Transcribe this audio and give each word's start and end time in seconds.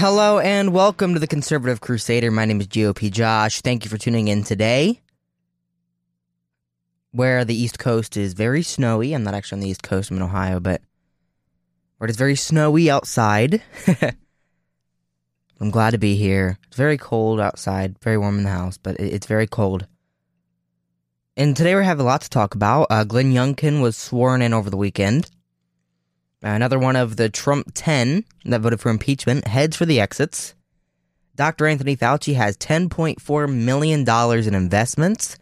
Hello 0.00 0.38
and 0.38 0.72
welcome 0.72 1.14
to 1.14 1.18
the 1.18 1.26
Conservative 1.26 1.80
Crusader. 1.80 2.30
My 2.30 2.44
name 2.44 2.60
is 2.60 2.68
GOP 2.68 3.10
Josh. 3.10 3.62
Thank 3.62 3.84
you 3.84 3.90
for 3.90 3.98
tuning 3.98 4.28
in 4.28 4.44
today. 4.44 5.00
Where 7.10 7.44
the 7.44 7.60
East 7.60 7.80
Coast 7.80 8.16
is 8.16 8.32
very 8.32 8.62
snowy. 8.62 9.12
I'm 9.12 9.24
not 9.24 9.34
actually 9.34 9.56
on 9.56 9.60
the 9.62 9.70
East 9.70 9.82
Coast, 9.82 10.12
I'm 10.12 10.18
in 10.18 10.22
Ohio, 10.22 10.60
but 10.60 10.82
where 11.96 12.06
it 12.06 12.10
is 12.10 12.16
very 12.16 12.36
snowy 12.36 12.88
outside. 12.88 13.60
I'm 15.60 15.72
glad 15.72 15.90
to 15.90 15.98
be 15.98 16.14
here. 16.14 16.58
It's 16.68 16.76
very 16.76 16.96
cold 16.96 17.40
outside, 17.40 17.98
very 17.98 18.18
warm 18.18 18.38
in 18.38 18.44
the 18.44 18.50
house, 18.50 18.78
but 18.78 19.00
it's 19.00 19.26
very 19.26 19.48
cold. 19.48 19.88
And 21.36 21.56
today 21.56 21.74
we 21.74 21.84
have 21.84 21.98
a 21.98 22.04
lot 22.04 22.20
to 22.20 22.30
talk 22.30 22.54
about. 22.54 22.86
Uh, 22.88 23.02
Glenn 23.02 23.32
Youngkin 23.32 23.82
was 23.82 23.96
sworn 23.96 24.42
in 24.42 24.54
over 24.54 24.70
the 24.70 24.76
weekend. 24.76 25.28
Another 26.40 26.78
one 26.78 26.94
of 26.94 27.16
the 27.16 27.28
Trump 27.28 27.72
10 27.74 28.24
that 28.44 28.60
voted 28.60 28.80
for 28.80 28.90
impeachment 28.90 29.48
heads 29.48 29.76
for 29.76 29.86
the 29.86 30.00
exits. 30.00 30.54
Dr. 31.34 31.66
Anthony 31.66 31.96
Fauci 31.96 32.34
has 32.34 32.56
$10.4 32.56 33.52
million 33.52 34.08
in 34.46 34.54
investments. 34.54 35.36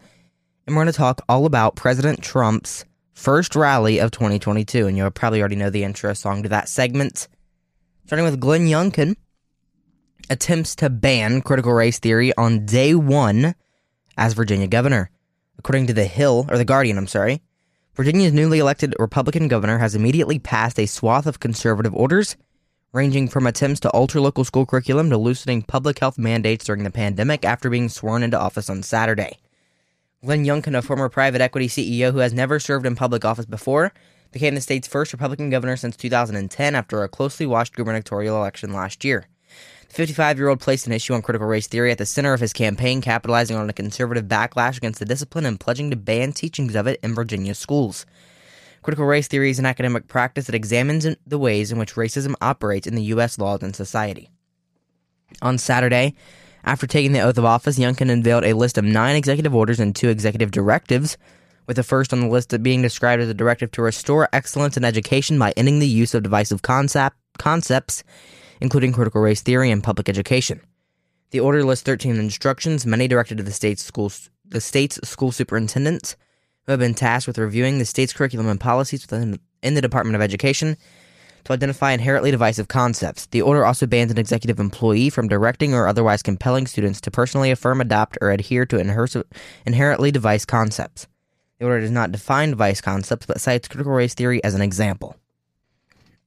And 0.66 0.74
we're 0.74 0.82
going 0.82 0.92
to 0.92 0.96
talk 0.96 1.22
all 1.28 1.46
about 1.46 1.76
President 1.76 2.22
Trump's 2.22 2.84
first 3.12 3.54
rally 3.54 3.98
of 3.98 4.10
2022. 4.10 4.86
And 4.86 4.96
you'll 4.96 5.10
probably 5.10 5.40
already 5.40 5.56
know 5.56 5.70
the 5.70 5.84
intro 5.84 6.14
song 6.14 6.42
to 6.42 6.48
that 6.48 6.68
segment. 6.68 7.28
Starting 8.06 8.24
with 8.24 8.40
Glenn 8.40 8.66
Youngkin 8.66 9.16
attempts 10.30 10.74
to 10.76 10.90
ban 10.90 11.42
critical 11.42 11.72
race 11.72 11.98
theory 11.98 12.32
on 12.36 12.66
day 12.66 12.94
one 12.94 13.54
as 14.16 14.32
Virginia 14.32 14.66
governor. 14.66 15.10
According 15.58 15.86
to 15.88 15.94
The 15.94 16.04
Hill, 16.06 16.46
or 16.50 16.58
The 16.58 16.64
Guardian, 16.64 16.98
I'm 16.98 17.06
sorry, 17.06 17.40
Virginia's 17.96 18.34
newly 18.34 18.58
elected 18.58 18.94
Republican 18.98 19.48
governor 19.48 19.78
has 19.78 19.94
immediately 19.94 20.38
passed 20.38 20.78
a 20.78 20.84
swath 20.84 21.26
of 21.26 21.40
conservative 21.40 21.94
orders, 21.94 22.36
ranging 22.92 23.26
from 23.26 23.46
attempts 23.46 23.80
to 23.80 23.88
alter 23.88 24.20
local 24.20 24.44
school 24.44 24.66
curriculum 24.66 25.08
to 25.08 25.16
loosening 25.16 25.62
public 25.62 25.98
health 25.98 26.18
mandates 26.18 26.66
during 26.66 26.84
the 26.84 26.90
pandemic 26.90 27.42
after 27.42 27.70
being 27.70 27.88
sworn 27.88 28.22
into 28.22 28.38
office 28.38 28.68
on 28.68 28.82
Saturday. 28.82 29.38
Glenn 30.22 30.44
Youngkin, 30.44 30.76
a 30.76 30.82
former 30.82 31.08
private 31.08 31.40
equity 31.40 31.68
CEO 31.68 32.12
who 32.12 32.18
has 32.18 32.34
never 32.34 32.60
served 32.60 32.84
in 32.84 32.96
public 32.96 33.24
office 33.24 33.46
before, 33.46 33.94
became 34.30 34.54
the 34.54 34.60
state's 34.60 34.86
first 34.86 35.14
Republican 35.14 35.48
governor 35.48 35.78
since 35.78 35.96
2010 35.96 36.74
after 36.74 37.02
a 37.02 37.08
closely 37.08 37.46
watched 37.46 37.76
gubernatorial 37.76 38.36
election 38.36 38.74
last 38.74 39.06
year. 39.06 39.26
55 39.88 40.38
year 40.38 40.48
old 40.48 40.60
placed 40.60 40.86
an 40.86 40.92
issue 40.92 41.14
on 41.14 41.22
critical 41.22 41.46
race 41.46 41.66
theory 41.66 41.90
at 41.90 41.98
the 41.98 42.06
center 42.06 42.34
of 42.34 42.40
his 42.40 42.52
campaign, 42.52 43.00
capitalizing 43.00 43.56
on 43.56 43.70
a 43.70 43.72
conservative 43.72 44.26
backlash 44.26 44.76
against 44.76 44.98
the 44.98 45.06
discipline 45.06 45.46
and 45.46 45.58
pledging 45.58 45.90
to 45.90 45.96
ban 45.96 46.32
teachings 46.32 46.74
of 46.74 46.86
it 46.86 47.00
in 47.02 47.14
Virginia 47.14 47.54
schools. 47.54 48.04
Critical 48.82 49.06
race 49.06 49.26
theory 49.26 49.50
is 49.50 49.58
an 49.58 49.66
academic 49.66 50.06
practice 50.06 50.46
that 50.46 50.54
examines 50.54 51.06
the 51.26 51.38
ways 51.38 51.72
in 51.72 51.78
which 51.78 51.94
racism 51.94 52.34
operates 52.40 52.86
in 52.86 52.94
the 52.94 53.04
U.S. 53.04 53.38
laws 53.38 53.62
and 53.62 53.74
society. 53.74 54.28
On 55.42 55.58
Saturday, 55.58 56.14
after 56.62 56.86
taking 56.86 57.12
the 57.12 57.20
oath 57.20 57.38
of 57.38 57.44
office, 57.44 57.78
Youngkin 57.78 58.10
unveiled 58.10 58.44
a 58.44 58.52
list 58.52 58.76
of 58.76 58.84
nine 58.84 59.16
executive 59.16 59.54
orders 59.54 59.80
and 59.80 59.96
two 59.96 60.08
executive 60.08 60.50
directives, 60.50 61.16
with 61.66 61.76
the 61.76 61.82
first 61.82 62.12
on 62.12 62.20
the 62.20 62.28
list 62.28 62.62
being 62.62 62.82
described 62.82 63.22
as 63.22 63.28
a 63.28 63.34
directive 63.34 63.70
to 63.72 63.82
restore 63.82 64.28
excellence 64.32 64.76
in 64.76 64.84
education 64.84 65.38
by 65.38 65.52
ending 65.56 65.78
the 65.78 65.88
use 65.88 66.14
of 66.14 66.22
divisive 66.22 66.62
concept, 66.62 67.16
concepts 67.38 68.04
including 68.60 68.92
critical 68.92 69.20
race 69.20 69.42
theory 69.42 69.70
and 69.70 69.82
public 69.82 70.08
education. 70.08 70.60
The 71.30 71.40
order 71.40 71.64
lists 71.64 71.84
13 71.84 72.16
instructions, 72.16 72.86
many 72.86 73.08
directed 73.08 73.38
to 73.38 73.44
the 73.44 73.52
state's 73.52 73.84
schools, 73.84 74.30
the 74.44 74.60
state's 74.60 74.98
school 75.08 75.32
superintendents, 75.32 76.16
who 76.64 76.72
have 76.72 76.80
been 76.80 76.94
tasked 76.94 77.26
with 77.26 77.38
reviewing 77.38 77.78
the 77.78 77.84
state's 77.84 78.12
curriculum 78.12 78.48
and 78.48 78.60
policies 78.60 79.02
within 79.02 79.38
in 79.62 79.74
the 79.74 79.80
Department 79.80 80.14
of 80.14 80.22
Education 80.22 80.76
to 81.44 81.52
identify 81.52 81.92
inherently 81.92 82.30
divisive 82.30 82.68
concepts. 82.68 83.26
The 83.26 83.42
order 83.42 83.64
also 83.64 83.86
bans 83.86 84.10
an 84.10 84.18
executive 84.18 84.58
employee 84.58 85.10
from 85.10 85.28
directing 85.28 85.74
or 85.74 85.86
otherwise 85.86 86.22
compelling 86.22 86.66
students 86.66 87.00
to 87.02 87.10
personally 87.10 87.50
affirm, 87.50 87.80
adopt, 87.80 88.18
or 88.20 88.30
adhere 88.30 88.66
to 88.66 88.78
inherently 89.66 90.10
divisive 90.10 90.48
concepts. 90.48 91.06
The 91.58 91.66
order 91.66 91.80
does 91.80 91.90
not 91.90 92.12
define 92.12 92.50
divisive 92.50 92.84
concepts, 92.84 93.26
but 93.26 93.40
cites 93.40 93.68
critical 93.68 93.92
race 93.92 94.14
theory 94.14 94.42
as 94.42 94.54
an 94.54 94.60
example. 94.60 95.16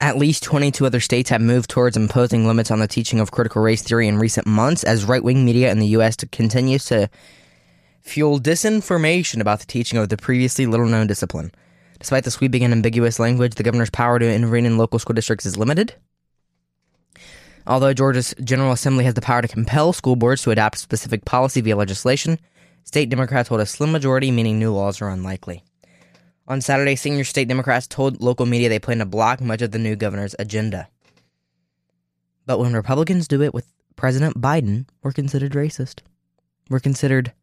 At 0.01 0.17
least 0.17 0.43
22 0.43 0.85
other 0.85 1.01
states 1.01 1.29
have 1.29 1.41
moved 1.41 1.69
towards 1.69 1.97
imposing 1.97 2.47
limits 2.47 2.71
on 2.71 2.79
the 2.79 2.87
teaching 2.87 3.19
of 3.19 3.31
critical 3.31 3.61
race 3.61 3.81
theory 3.81 4.07
in 4.07 4.17
recent 4.17 4.47
months 4.47 4.85
as 4.85 5.03
right 5.03 5.23
wing 5.23 5.43
media 5.43 5.71
in 5.71 5.79
the 5.79 5.87
U.S. 5.87 6.15
continues 6.31 6.85
to 6.85 7.09
fuel 8.01 8.39
disinformation 8.39 9.41
about 9.41 9.59
the 9.59 9.65
teaching 9.65 9.99
of 9.99 10.07
the 10.07 10.15
previously 10.15 10.65
little 10.65 10.85
known 10.85 11.07
discipline. 11.07 11.51
Despite 11.99 12.23
the 12.23 12.31
sweeping 12.31 12.63
and 12.63 12.73
ambiguous 12.73 13.19
language, 13.19 13.55
the 13.55 13.63
governor's 13.63 13.89
power 13.89 14.19
to 14.19 14.33
intervene 14.33 14.65
in 14.65 14.77
local 14.77 14.99
school 14.99 15.15
districts 15.15 15.45
is 15.45 15.57
limited. 15.57 15.93
Although 17.67 17.93
Georgia's 17.93 18.33
General 18.41 18.71
Assembly 18.71 19.03
has 19.03 19.15
the 19.15 19.21
power 19.21 19.41
to 19.41 19.49
compel 19.49 19.91
school 19.91 20.15
boards 20.15 20.43
to 20.43 20.51
adopt 20.51 20.77
specific 20.77 21.25
policy 21.25 21.59
via 21.59 21.75
legislation, 21.75 22.39
state 22.85 23.09
Democrats 23.09 23.49
hold 23.49 23.59
a 23.59 23.65
slim 23.65 23.91
majority, 23.91 24.31
meaning 24.31 24.59
new 24.59 24.73
laws 24.73 25.01
are 25.01 25.09
unlikely. 25.09 25.61
On 26.49 26.61
Saturday, 26.61 26.95
senior 26.95 27.23
state 27.23 27.47
Democrats 27.47 27.85
told 27.85 28.21
local 28.21 28.47
media 28.47 28.69
they 28.69 28.79
plan 28.79 28.97
to 28.97 29.05
block 29.05 29.39
much 29.39 29.61
of 29.61 29.69
the 29.69 29.77
new 29.77 29.95
governor's 29.95 30.35
agenda. 30.39 30.89
But 32.47 32.57
when 32.57 32.73
Republicans 32.73 33.27
do 33.27 33.43
it 33.43 33.53
with 33.53 33.71
President 33.95 34.41
Biden, 34.41 34.87
we're 35.03 35.11
considered 35.11 35.51
racist. 35.51 35.99
We're 36.67 36.79
considered 36.79 37.33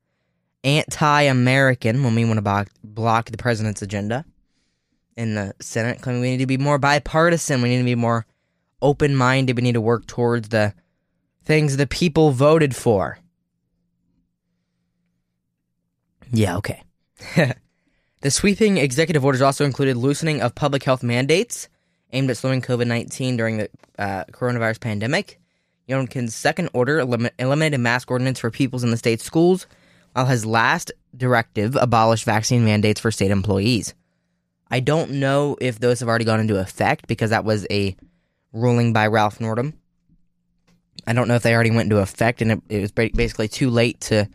anti 0.65 1.23
American 1.23 2.03
when 2.03 2.17
we 2.17 2.25
want 2.25 2.45
to 2.45 2.67
block, 2.83 3.31
the 3.31 3.37
president's 3.37 3.81
agenda. 3.81 4.25
In 5.17 5.37
the 5.37 5.55
Senate, 5.61 6.03
claiming 6.03 6.23
we 6.23 6.31
need 6.31 6.39
to 6.39 6.47
be 6.47 6.59
more 6.59 6.79
bipartisan, 6.79 7.63
we 7.63 7.69
need 7.69 7.79
to 7.79 7.85
be 7.85 7.95
more 7.95 8.27
open 8.83 9.15
minded, 9.15 9.57
we 9.57 9.63
need 9.63 9.73
to 9.73 9.81
work 9.81 10.07
towards 10.07 10.49
the 10.49 10.75
things 11.45 11.77
the 11.77 11.87
people 11.87 12.33
voted 12.33 12.75
for. 12.75 13.19
Yeah, 16.33 16.57
okay. 16.57 16.83
The 18.21 18.31
sweeping 18.31 18.79
executive 18.79 19.25
orders 19.25 19.43
also 19.43 19.65
included 19.65 19.97
loosening 19.97 20.41
of 20.41 20.55
public 20.55 20.83
health 20.83 21.03
mandates 21.03 21.69
aimed 22.13 22.31
at 22.31 22.37
slowing 22.37 22.63
COVID 22.63 22.87
19 22.87 23.37
during 23.37 23.59
the 23.59 23.69
uh, 23.99 24.25
coronavirus 24.33 24.81
pandemic. 24.81 25.39
Youngkin's 25.89 26.35
second 26.35 26.71
order 26.73 26.99
elim- 26.99 27.31
eliminated 27.39 27.81
mask 27.81 28.11
ordinance 28.11 28.41
for 28.41 28.51
pupils 28.51 28.83
in 28.83 28.91
the 28.91 28.97
state's 28.97 29.25
schools, 29.25 29.67
while 30.13 30.27
his 30.27 30.45
last 30.45 30.91
directive 31.17 31.77
abolished 31.77 32.25
vaccine 32.25 32.65
mandates 32.65 33.01
for 33.01 33.11
state 33.11 33.31
employees. 33.31 33.95
I 34.71 34.81
don't 34.81 35.13
know 35.13 35.57
if 35.61 35.79
those 35.79 36.01
have 36.01 36.09
already 36.09 36.25
gone 36.25 36.41
into 36.41 36.59
effect 36.59 37.07
because 37.07 37.31
that 37.31 37.45
was 37.45 37.67
a 37.71 37.97
ruling 38.53 38.93
by 38.93 39.07
Ralph 39.07 39.41
Northam. 39.41 39.75
I 41.07 41.13
don't 41.13 41.29
know 41.29 41.37
if 41.37 41.43
they 41.43 41.55
already 41.55 41.71
went 41.71 41.87
into 41.87 41.99
effect 41.99 42.43
and 42.43 42.53
it, 42.53 42.63
it 42.69 42.81
was 42.81 42.91
basically 42.91 43.47
too 43.47 43.71
late 43.71 44.01
to 44.03 44.29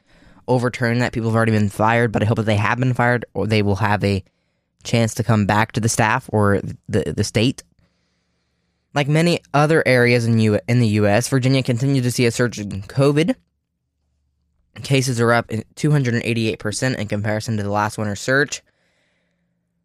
overturn 0.52 1.00
that. 1.00 1.14
People 1.14 1.30
have 1.30 1.36
already 1.36 1.52
been 1.52 1.70
fired, 1.70 2.12
but 2.12 2.22
I 2.22 2.26
hope 2.26 2.38
that 2.38 2.44
they 2.44 2.58
have 2.58 2.78
been 2.78 2.94
fired 2.94 3.26
or 3.34 3.48
they 3.48 3.62
will 3.62 3.78
have 3.78 4.04
a 4.04 4.24
chance 4.84 5.14
to 5.16 5.24
come 5.24 5.46
back 5.46 5.72
to 5.74 5.80
the 5.80 5.90
staff 5.90 6.30
or 6.32 6.60
the 6.88 7.14
the 7.16 7.24
state. 7.24 7.64
Like 8.94 9.08
many 9.08 9.40
other 9.54 9.84
areas 9.86 10.26
in 10.26 10.40
U 10.40 10.60
in 10.68 10.80
the 10.80 10.88
U.S., 10.88 11.30
Virginia 11.30 11.64
continues 11.64 12.04
to 12.04 12.12
see 12.12 12.26
a 12.26 12.32
surge 12.32 12.60
in 12.60 12.82
COVID. 12.84 13.36
Cases 14.84 15.20
are 15.20 15.34
up 15.34 15.48
288% 15.50 16.96
in 16.98 17.08
comparison 17.08 17.58
to 17.58 17.64
the 17.64 17.70
last 17.70 17.98
winter 17.98 18.16
surge. 18.16 18.62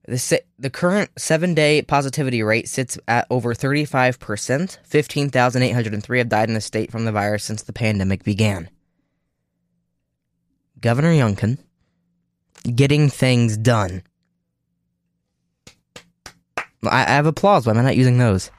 The, 0.06 0.40
the 0.58 0.70
current 0.70 1.10
seven 1.18 1.54
day 1.54 1.82
positivity 1.82 2.42
rate 2.42 2.68
sits 2.68 2.96
at 3.08 3.26
over 3.28 3.52
35%. 3.52 4.78
15,803 4.84 6.18
have 6.18 6.28
died 6.28 6.48
in 6.48 6.54
the 6.54 6.60
state 6.60 6.92
from 6.92 7.04
the 7.04 7.12
virus 7.12 7.42
since 7.44 7.62
the 7.62 7.72
pandemic 7.72 8.22
began. 8.22 8.70
Governor 10.80 11.12
Youngkin 11.12 11.58
getting 12.74 13.08
things 13.08 13.56
done. 13.56 14.02
I, 16.84 17.02
I 17.02 17.14
have 17.14 17.26
applause. 17.26 17.66
Why 17.66 17.72
am 17.72 17.78
I 17.78 17.82
not 17.82 17.96
using 17.96 18.18
those? 18.18 18.50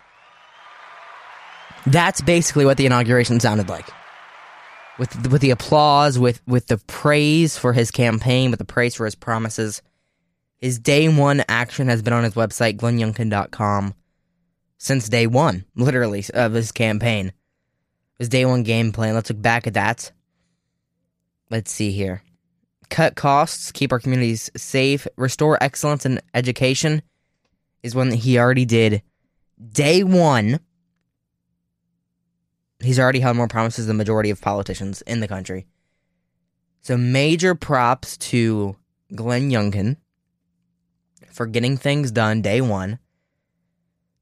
That's 1.86 2.22
basically 2.22 2.66
what 2.66 2.78
the 2.78 2.86
inauguration 2.86 3.40
sounded 3.40 3.70
like. 3.70 3.88
With 5.00 5.32
with 5.32 5.42
the 5.42 5.52
applause, 5.52 6.18
with 6.18 6.42
with 6.48 6.68
the 6.68 6.80
praise 6.88 7.58
for 7.58 7.72
his 7.72 7.92
campaign, 7.92 8.50
with 8.50 8.58
the 8.58 8.66
praise 8.66 8.96
for 8.96 9.06
his 9.06 9.16
promises. 9.16 9.82
His 10.58 10.80
day 10.80 11.08
one 11.08 11.44
action 11.48 11.88
has 11.88 12.02
been 12.02 12.14
on 12.14 12.24
his 12.24 12.34
website, 12.34 12.78
glennyoungkin.com, 12.78 13.94
since 14.80 15.08
day 15.08 15.28
one, 15.28 15.66
literally, 15.76 16.26
of 16.34 16.54
his 16.54 16.72
campaign. 16.72 17.32
His 18.18 18.28
day 18.28 18.44
one 18.44 18.64
game 18.64 18.92
plan. 18.92 19.14
Let's 19.14 19.30
look 19.30 19.40
back 19.40 19.68
at 19.68 19.76
that. 19.76 20.12
Let's 21.50 21.72
see 21.72 21.92
here. 21.92 22.24
Cut 22.90 23.16
costs, 23.16 23.72
keep 23.72 23.92
our 23.92 24.00
communities 24.00 24.50
safe, 24.56 25.08
restore 25.18 25.62
excellence 25.62 26.06
in 26.06 26.22
education 26.34 27.02
is 27.84 27.96
one 27.96 28.10
that 28.10 28.18
he 28.18 28.38
already 28.38 28.66
did 28.66 29.02
day 29.72 30.04
one. 30.04 30.60
He's 32.80 33.00
already 33.00 33.20
held 33.20 33.38
more 33.38 33.48
promises 33.48 33.88
than 33.88 33.98
the 33.98 34.02
majority 34.02 34.30
of 34.30 34.42
politicians 34.42 35.02
in 35.04 35.20
the 35.20 35.28
country. 35.28 35.66
So 36.82 36.96
major 36.98 37.56
props 37.56 38.18
to 38.18 38.76
Glenn 39.14 39.50
Youngkin 39.50 39.98
for 41.32 41.46
getting 41.46 41.78
things 41.78 42.12
done 42.12 42.42
day 42.42 42.62
one, 42.62 43.00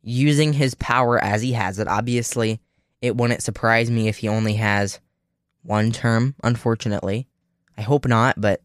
using 0.01 0.54
his 0.54 0.74
power 0.75 1.22
as 1.24 1.42
he 1.42 1.54
has 1.54 1.80
it. 1.80 1.88
Obviously, 1.88 2.60
It 3.01 3.16
wouldn't 3.16 3.44
surprise 3.44 3.92
me 3.92 4.07
if 4.07 4.18
he 4.18 4.27
only 4.27 4.56
has 4.56 5.00
one 5.66 5.92
term, 5.92 6.36
unfortunately. 6.44 7.28
I 7.78 7.82
hope 7.82 8.08
not, 8.08 8.40
but 8.40 8.62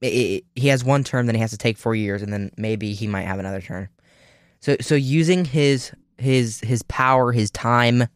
it, 0.00 0.06
it, 0.06 0.44
he 0.54 0.68
has 0.68 0.84
one 0.84 1.04
term, 1.04 1.26
then 1.26 1.34
he 1.34 1.40
has 1.40 1.50
to 1.52 1.58
take 1.58 1.78
four 1.78 1.94
years, 1.94 2.22
and 2.22 2.32
then 2.32 2.50
maybe 2.56 2.92
he 2.92 3.06
might 3.06 3.22
have 3.22 3.38
another 3.38 3.60
term. 3.60 3.88
So, 4.60 4.76
so 4.80 4.94
using 4.94 5.44
his 5.44 5.92
his 6.18 6.60
his 6.60 6.82
power, 6.82 7.32
his 7.32 7.50
time 7.50 8.08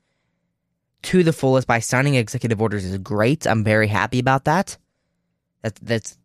to 1.02 1.22
the 1.22 1.32
fullest 1.32 1.66
by 1.66 1.78
signing 1.78 2.14
executive 2.14 2.60
orders 2.60 2.84
is 2.84 2.98
great. 2.98 3.46
I'm 3.46 3.64
very 3.64 3.88
happy 3.88 4.18
about 4.18 4.44
that. 4.44 4.76
That's 5.62 5.80
that's 5.80 6.18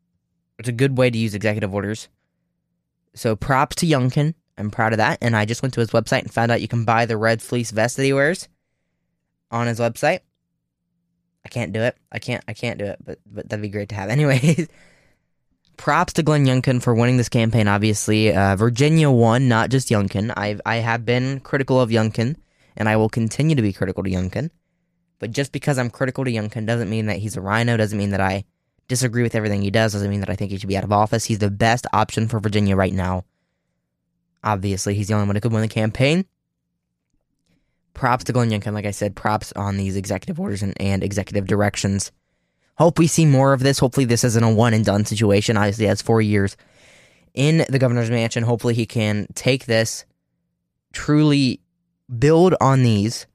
it's 0.58 0.70
a 0.70 0.74
good 0.74 0.98
way 0.98 1.10
to 1.10 1.18
use 1.18 1.36
executive 1.36 1.74
orders. 1.74 2.10
So 3.14 3.36
props 3.36 3.78
to 3.78 3.86
Youngkin. 3.86 4.34
I'm 4.58 4.72
proud 4.72 4.94
of 4.94 4.98
that. 4.98 5.18
And 5.22 5.36
I 5.36 5.46
just 5.46 5.62
went 5.62 5.74
to 5.76 5.80
his 5.80 5.92
website 5.92 6.22
and 6.22 6.34
found 6.34 6.52
out 6.52 6.62
you 6.62 6.68
can 6.68 6.84
buy 6.84 7.06
the 7.06 7.18
red 7.18 7.42
fleece 7.42 7.72
vest 7.72 7.96
that 7.98 8.04
he 8.04 8.14
wears 8.14 8.50
on 9.52 9.68
his 9.68 9.80
website. 9.80 10.20
I 11.46 11.50
can't 11.50 11.74
do 11.74 11.82
it. 11.82 11.98
I 12.12 12.20
can't. 12.20 12.44
I 12.48 12.54
can't 12.54 12.78
do 12.78 12.86
it. 12.86 13.00
But 13.04 13.20
but 13.26 13.50
that'd 13.50 13.62
be 13.62 13.70
great 13.70 13.90
to 13.90 13.96
have. 13.96 14.10
Anyways, 14.18 14.68
props 15.78 16.14
to 16.14 16.24
Glenn 16.24 16.46
Youngkin 16.46 16.82
for 16.82 16.94
winning 16.94 17.18
this 17.18 17.30
campaign. 17.30 17.68
Obviously, 17.68 18.34
uh, 18.34 18.56
Virginia 18.56 19.10
won, 19.10 19.48
not 19.48 19.70
just 19.70 19.90
Youngkin. 19.90 20.34
I 20.36 20.58
I 20.66 20.78
have 20.78 21.06
been 21.06 21.40
critical 21.40 21.80
of 21.80 21.90
Youngkin, 21.90 22.36
and 22.76 22.90
I 22.90 22.98
will 22.98 23.10
continue 23.10 23.56
to 23.56 23.62
be 23.62 23.74
critical 23.74 24.04
to 24.04 24.10
Youngkin. 24.10 24.50
But 25.20 25.32
just 25.32 25.52
because 25.52 25.78
I'm 25.78 25.90
critical 25.90 26.24
to 26.24 26.32
Youngkin 26.32 26.66
doesn't 26.66 26.90
mean 26.90 27.08
that 27.08 27.18
he's 27.18 27.36
a 27.36 27.42
RINO. 27.42 27.78
Doesn't 27.78 27.98
mean 27.98 28.12
that 28.12 28.22
I 28.22 28.46
disagree 28.88 29.24
with 29.24 29.36
everything 29.36 29.62
he 29.62 29.72
does. 29.72 29.94
Doesn't 29.94 30.10
mean 30.10 30.22
that 30.22 30.30
I 30.30 30.36
think 30.36 30.52
he 30.52 30.58
should 30.58 30.70
be 30.70 30.78
out 30.78 30.84
of 30.84 30.92
office. 30.92 31.26
He's 31.26 31.40
the 31.40 31.52
best 31.52 31.86
option 31.94 32.28
for 32.28 32.40
Virginia 32.40 32.76
right 32.76 32.94
now. 32.94 33.26
Obviously, 34.44 34.96
he's 34.96 35.08
the 35.08 35.14
only 35.16 35.28
one 35.28 35.36
who 35.36 35.42
could 35.42 35.52
win 35.52 35.62
the 35.62 35.68
campaign. 35.68 36.26
Props 38.00 38.24
to 38.24 38.32
Glenn 38.32 38.50
Youngkin, 38.50 38.72
like 38.72 38.86
I 38.86 38.92
said. 38.92 39.14
Props 39.14 39.52
on 39.58 39.76
these 39.76 39.98
executive 39.98 40.40
orders 40.40 40.64
and, 40.64 40.74
and 40.80 41.04
executive 41.04 41.48
directions. 41.48 42.14
Hope 42.78 42.98
we 42.98 43.08
see 43.08 43.26
more 43.26 43.52
of 43.52 43.60
this. 43.60 43.78
Hopefully, 43.78 44.06
this 44.06 44.24
isn't 44.24 44.42
a 44.42 44.50
one 44.50 44.74
and 44.74 44.86
done 44.86 45.04
situation. 45.04 45.58
Obviously, 45.58 45.86
has 45.86 46.02
four 46.02 46.22
years 46.22 46.56
in 47.34 47.66
the 47.68 47.78
governor's 47.78 48.10
mansion. 48.10 48.44
Hopefully, 48.44 48.74
he 48.74 48.86
can 48.86 49.28
take 49.36 49.66
this, 49.66 50.06
truly 50.94 51.60
build 52.18 52.56
on 52.62 52.84
these, 52.84 53.28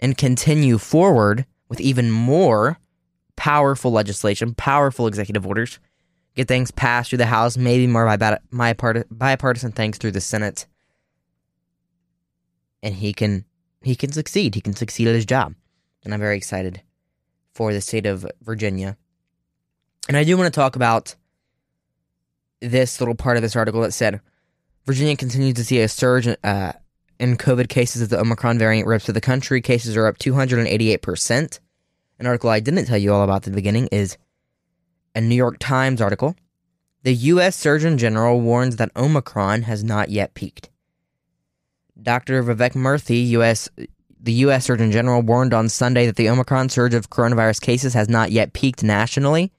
and 0.00 0.18
continue 0.18 0.78
forward 0.78 1.46
with 1.68 1.80
even 1.80 2.10
more 2.10 2.80
powerful 3.36 3.92
legislation, 3.92 4.52
powerful 4.52 5.06
executive 5.06 5.46
orders, 5.46 5.78
get 6.34 6.48
things 6.48 6.72
passed 6.72 7.10
through 7.10 7.18
the 7.18 7.26
House, 7.26 7.56
maybe 7.56 7.86
more 7.86 8.16
bipartisan 8.16 9.70
things 9.70 9.96
through 9.96 10.10
the 10.10 10.20
Senate, 10.20 10.66
and 12.82 12.96
he 12.96 13.12
can 13.12 13.44
he 13.82 13.94
can 13.94 14.12
succeed. 14.12 14.54
He 14.54 14.60
can 14.60 14.74
succeed 14.74 15.08
at 15.08 15.14
his 15.14 15.26
job, 15.26 15.54
and 16.04 16.12
I'm 16.12 16.20
very 16.20 16.36
excited 16.36 16.82
for 17.52 17.72
the 17.72 17.80
state 17.80 18.06
of 18.06 18.26
Virginia. 18.42 18.96
And 20.08 20.16
I 20.16 20.24
do 20.24 20.36
want 20.36 20.52
to 20.52 20.58
talk 20.58 20.76
about 20.76 21.14
this 22.60 23.00
little 23.00 23.14
part 23.14 23.36
of 23.36 23.42
this 23.42 23.56
article 23.56 23.82
that 23.82 23.92
said 23.92 24.20
Virginia 24.86 25.16
continues 25.16 25.54
to 25.54 25.64
see 25.64 25.80
a 25.80 25.88
surge 25.88 26.28
uh, 26.42 26.72
in 27.20 27.36
COVID 27.36 27.68
cases 27.68 28.02
as 28.02 28.08
the 28.08 28.18
Omicron 28.18 28.58
variant 28.58 28.86
rips 28.86 29.04
through 29.04 29.14
the 29.14 29.20
country. 29.20 29.60
Cases 29.60 29.96
are 29.96 30.06
up 30.06 30.18
288 30.18 31.02
percent 31.02 31.60
an 32.18 32.26
article 32.26 32.50
I 32.50 32.60
didn't 32.60 32.86
tell 32.86 32.98
you 32.98 33.12
all 33.12 33.22
about 33.22 33.36
at 33.36 33.42
the 33.44 33.50
beginning 33.52 33.88
is 33.92 34.18
a 35.14 35.20
New 35.20 35.34
York 35.34 35.56
Times 35.58 36.00
article. 36.00 36.34
The 37.04 37.14
U.S. 37.14 37.56
Surgeon 37.56 37.96
General 37.96 38.40
warns 38.40 38.76
that 38.76 38.90
Omicron 38.96 39.62
has 39.62 39.84
not 39.84 40.08
yet 40.08 40.34
peaked. 40.34 40.68
Dr. 42.00 42.42
Vivek 42.42 42.72
Murthy, 42.72 43.28
U.S. 43.30 43.68
The 44.20 44.32
U.S. 44.32 44.66
Surgeon 44.66 44.90
General 44.92 45.22
warned 45.22 45.54
on 45.54 45.68
Sunday 45.68 46.06
that 46.06 46.16
the 46.16 46.28
Omicron 46.28 46.68
surge 46.68 46.94
of 46.94 47.10
coronavirus 47.10 47.60
cases 47.60 47.94
has 47.94 48.08
not 48.08 48.30
yet 48.30 48.52
peaked 48.52 48.82
nationally, 48.82 49.52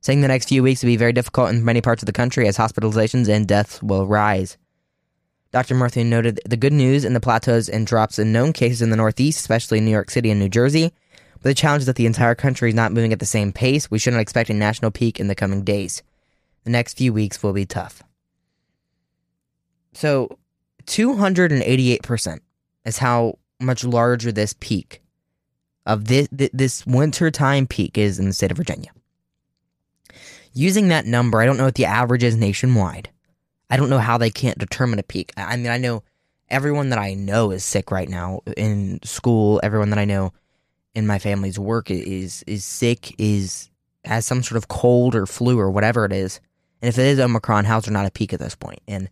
saying 0.00 0.20
the 0.20 0.28
next 0.28 0.48
few 0.48 0.62
weeks 0.62 0.82
will 0.82 0.88
be 0.88 0.96
very 0.96 1.12
difficult 1.12 1.50
in 1.50 1.64
many 1.64 1.80
parts 1.80 2.02
of 2.02 2.06
the 2.06 2.12
country 2.12 2.46
as 2.46 2.56
hospitalizations 2.56 3.28
and 3.28 3.46
deaths 3.46 3.82
will 3.82 4.06
rise. 4.06 4.56
Dr. 5.50 5.74
Murthy 5.74 6.04
noted 6.04 6.40
the 6.44 6.58
good 6.58 6.74
news 6.74 7.04
in 7.04 7.14
the 7.14 7.20
plateaus 7.20 7.68
and 7.68 7.86
drops 7.86 8.18
in 8.18 8.32
known 8.32 8.52
cases 8.52 8.82
in 8.82 8.90
the 8.90 8.96
Northeast, 8.96 9.40
especially 9.40 9.78
in 9.78 9.84
New 9.86 9.90
York 9.90 10.10
City 10.10 10.30
and 10.30 10.38
New 10.38 10.48
Jersey, 10.48 10.92
but 11.34 11.44
the 11.44 11.54
challenge 11.54 11.82
is 11.82 11.86
that 11.86 11.96
the 11.96 12.06
entire 12.06 12.34
country 12.34 12.68
is 12.68 12.74
not 12.74 12.92
moving 12.92 13.12
at 13.12 13.20
the 13.20 13.26
same 13.26 13.52
pace. 13.52 13.90
We 13.90 13.98
shouldn't 13.98 14.20
expect 14.20 14.50
a 14.50 14.54
national 14.54 14.90
peak 14.90 15.20
in 15.20 15.28
the 15.28 15.34
coming 15.34 15.62
days. 15.62 16.02
The 16.64 16.70
next 16.70 16.98
few 16.98 17.12
weeks 17.12 17.42
will 17.42 17.52
be 17.52 17.64
tough. 17.64 18.02
So, 19.92 20.38
288% 20.88 22.40
is 22.84 22.98
how 22.98 23.38
much 23.60 23.84
larger 23.84 24.32
this 24.32 24.54
peak 24.58 25.02
of 25.86 26.06
this 26.06 26.28
this 26.30 26.86
wintertime 26.86 27.66
peak 27.66 27.96
is 27.98 28.18
in 28.18 28.26
the 28.26 28.32
state 28.32 28.50
of 28.50 28.56
Virginia. 28.56 28.90
Using 30.52 30.88
that 30.88 31.06
number, 31.06 31.40
I 31.40 31.46
don't 31.46 31.56
know 31.56 31.64
what 31.64 31.74
the 31.74 31.84
average 31.84 32.24
is 32.24 32.36
nationwide. 32.36 33.10
I 33.70 33.76
don't 33.76 33.90
know 33.90 33.98
how 33.98 34.18
they 34.18 34.30
can't 34.30 34.58
determine 34.58 34.98
a 34.98 35.02
peak. 35.02 35.32
I 35.36 35.56
mean, 35.56 35.68
I 35.68 35.76
know 35.76 36.02
everyone 36.48 36.88
that 36.88 36.98
I 36.98 37.14
know 37.14 37.50
is 37.50 37.64
sick 37.64 37.90
right 37.90 38.08
now 38.08 38.40
in 38.56 38.98
school. 39.04 39.60
Everyone 39.62 39.90
that 39.90 39.98
I 39.98 40.04
know 40.04 40.32
in 40.94 41.06
my 41.06 41.18
family's 41.18 41.58
work 41.58 41.90
is 41.90 42.42
is 42.46 42.64
sick, 42.64 43.14
is 43.18 43.70
has 44.04 44.24
some 44.24 44.42
sort 44.42 44.56
of 44.56 44.68
cold 44.68 45.14
or 45.14 45.26
flu 45.26 45.58
or 45.58 45.70
whatever 45.70 46.04
it 46.04 46.12
is. 46.12 46.40
And 46.80 46.88
if 46.88 46.98
it 46.98 47.06
is 47.06 47.20
Omicron, 47.20 47.64
how's 47.64 47.84
there 47.84 47.92
not 47.92 48.06
a 48.06 48.10
peak 48.10 48.32
at 48.32 48.40
this 48.40 48.54
point? 48.54 48.80
And 48.88 49.10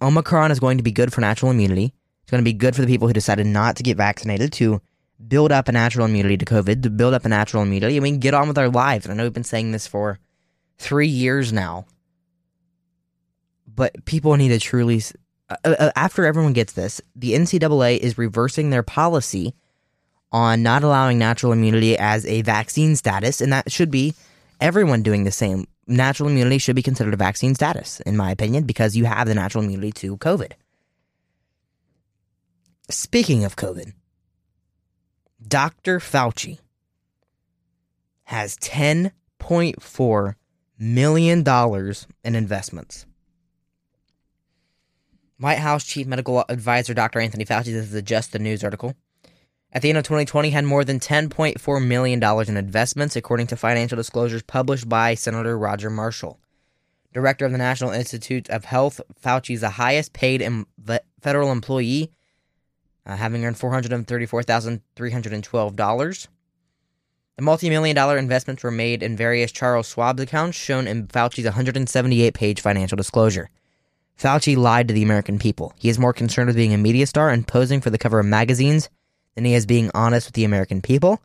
Omicron 0.00 0.50
is 0.50 0.60
going 0.60 0.76
to 0.78 0.82
be 0.82 0.92
good 0.92 1.12
for 1.12 1.20
natural 1.20 1.50
immunity. 1.50 1.92
It's 2.22 2.30
going 2.30 2.44
to 2.44 2.48
be 2.48 2.52
good 2.52 2.76
for 2.76 2.82
the 2.82 2.86
people 2.86 3.08
who 3.08 3.14
decided 3.14 3.46
not 3.46 3.76
to 3.76 3.82
get 3.82 3.96
vaccinated 3.96 4.52
to 4.54 4.80
build 5.26 5.50
up 5.50 5.68
a 5.68 5.72
natural 5.72 6.06
immunity 6.06 6.36
to 6.36 6.44
COVID, 6.44 6.82
to 6.82 6.90
build 6.90 7.14
up 7.14 7.24
a 7.24 7.28
natural 7.28 7.62
immunity, 7.62 7.96
and 7.96 8.02
we 8.02 8.10
can 8.10 8.20
get 8.20 8.34
on 8.34 8.48
with 8.48 8.58
our 8.58 8.68
lives. 8.68 9.08
I 9.08 9.14
know 9.14 9.24
we've 9.24 9.32
been 9.32 9.44
saying 9.44 9.72
this 9.72 9.86
for 9.86 10.18
three 10.78 11.08
years 11.08 11.52
now, 11.52 11.86
but 13.66 14.04
people 14.04 14.36
need 14.36 14.48
to 14.48 14.58
truly. 14.58 15.02
Uh, 15.48 15.56
uh, 15.64 15.90
after 15.96 16.26
everyone 16.26 16.52
gets 16.52 16.74
this, 16.74 17.00
the 17.16 17.32
NCAA 17.32 17.98
is 17.98 18.18
reversing 18.18 18.70
their 18.70 18.82
policy 18.82 19.54
on 20.30 20.62
not 20.62 20.84
allowing 20.84 21.18
natural 21.18 21.52
immunity 21.52 21.96
as 21.96 22.26
a 22.26 22.42
vaccine 22.42 22.94
status, 22.94 23.40
and 23.40 23.52
that 23.52 23.72
should 23.72 23.90
be 23.90 24.14
everyone 24.60 25.02
doing 25.02 25.24
the 25.24 25.30
same. 25.30 25.66
Natural 25.86 26.28
immunity 26.28 26.58
should 26.58 26.76
be 26.76 26.82
considered 26.82 27.14
a 27.14 27.18
vaccine 27.18 27.54
status, 27.54 28.00
in 28.00 28.16
my 28.16 28.30
opinion, 28.30 28.64
because 28.64 28.96
you 28.96 29.06
have 29.06 29.26
the 29.26 29.34
natural 29.34 29.64
immunity 29.64 29.92
to 29.92 30.16
COVID. 30.18 30.52
Speaking 32.90 33.44
of 33.44 33.56
COVID, 33.56 33.92
Dr. 35.46 35.98
Fauci 35.98 36.58
has 38.24 38.56
$10.4 38.56 40.34
million 40.78 41.44
in 42.24 42.34
investments. 42.34 43.06
White 45.38 45.58
House 45.58 45.84
Chief 45.84 46.06
Medical 46.06 46.44
Advisor 46.48 46.94
Dr. 46.94 47.20
Anthony 47.20 47.44
Fauci, 47.44 47.66
this 47.66 47.86
is 47.86 47.94
a 47.94 48.02
Just 48.02 48.32
the 48.32 48.38
News 48.38 48.64
article, 48.64 48.94
at 49.72 49.82
the 49.82 49.90
end 49.90 49.98
of 49.98 50.04
2020 50.04 50.50
had 50.50 50.64
more 50.64 50.84
than 50.84 50.98
$10.4 50.98 51.86
million 51.86 52.22
in 52.22 52.56
investments, 52.56 53.16
according 53.16 53.48
to 53.48 53.56
financial 53.56 53.96
disclosures 53.96 54.42
published 54.42 54.88
by 54.88 55.14
Senator 55.14 55.58
Roger 55.58 55.90
Marshall. 55.90 56.40
Director 57.12 57.44
of 57.44 57.52
the 57.52 57.58
National 57.58 57.90
Institute 57.90 58.48
of 58.48 58.64
Health, 58.64 59.00
Fauci 59.22 59.54
is 59.54 59.60
the 59.60 59.68
highest 59.70 60.12
paid 60.12 60.46
federal 61.20 61.52
employee, 61.52 62.10
uh, 63.04 63.16
having 63.16 63.44
earned 63.44 63.56
$434,312. 63.56 66.28
The 67.36 67.42
multi 67.42 67.70
million 67.70 67.94
dollar 67.94 68.18
investments 68.18 68.64
were 68.64 68.70
made 68.70 69.02
in 69.02 69.16
various 69.16 69.52
Charles 69.52 69.88
Schwab 69.88 70.18
accounts 70.18 70.58
shown 70.58 70.88
in 70.88 71.06
Fauci's 71.06 71.44
178 71.44 72.34
page 72.34 72.60
financial 72.60 72.96
disclosure. 72.96 73.48
Fauci 74.18 74.56
lied 74.56 74.88
to 74.88 74.94
the 74.94 75.04
American 75.04 75.38
people. 75.38 75.72
He 75.76 75.88
is 75.88 75.98
more 75.98 76.12
concerned 76.12 76.48
with 76.48 76.56
being 76.56 76.74
a 76.74 76.78
media 76.78 77.06
star 77.06 77.30
and 77.30 77.46
posing 77.46 77.80
for 77.80 77.90
the 77.90 77.98
cover 77.98 78.18
of 78.18 78.26
magazines 78.26 78.88
than 79.38 79.44
he 79.44 79.54
is 79.54 79.66
being 79.66 79.88
honest 79.94 80.26
with 80.26 80.34
the 80.34 80.42
American 80.42 80.82
people 80.82 81.22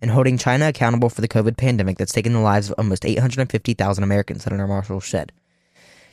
and 0.00 0.12
holding 0.12 0.38
China 0.38 0.68
accountable 0.68 1.08
for 1.08 1.20
the 1.20 1.26
COVID 1.26 1.56
pandemic 1.56 1.98
that's 1.98 2.12
taken 2.12 2.32
the 2.32 2.38
lives 2.38 2.70
of 2.70 2.76
almost 2.78 3.04
850,000 3.04 4.04
Americans, 4.04 4.44
Senator 4.44 4.68
Marshall 4.68 5.00
said. 5.00 5.32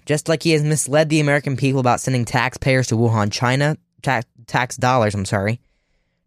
Just 0.07 0.27
like 0.27 0.41
he 0.41 0.53
has 0.53 0.63
misled 0.63 1.09
the 1.09 1.19
American 1.19 1.55
people 1.55 1.79
about 1.79 2.01
sending 2.01 2.25
taxpayers 2.25 2.87
to 2.87 2.95
Wuhan, 2.95 3.31
China, 3.31 3.77
ta- 4.01 4.23
tax 4.47 4.77
dollars, 4.77 5.13
I'm 5.13 5.25
sorry, 5.25 5.59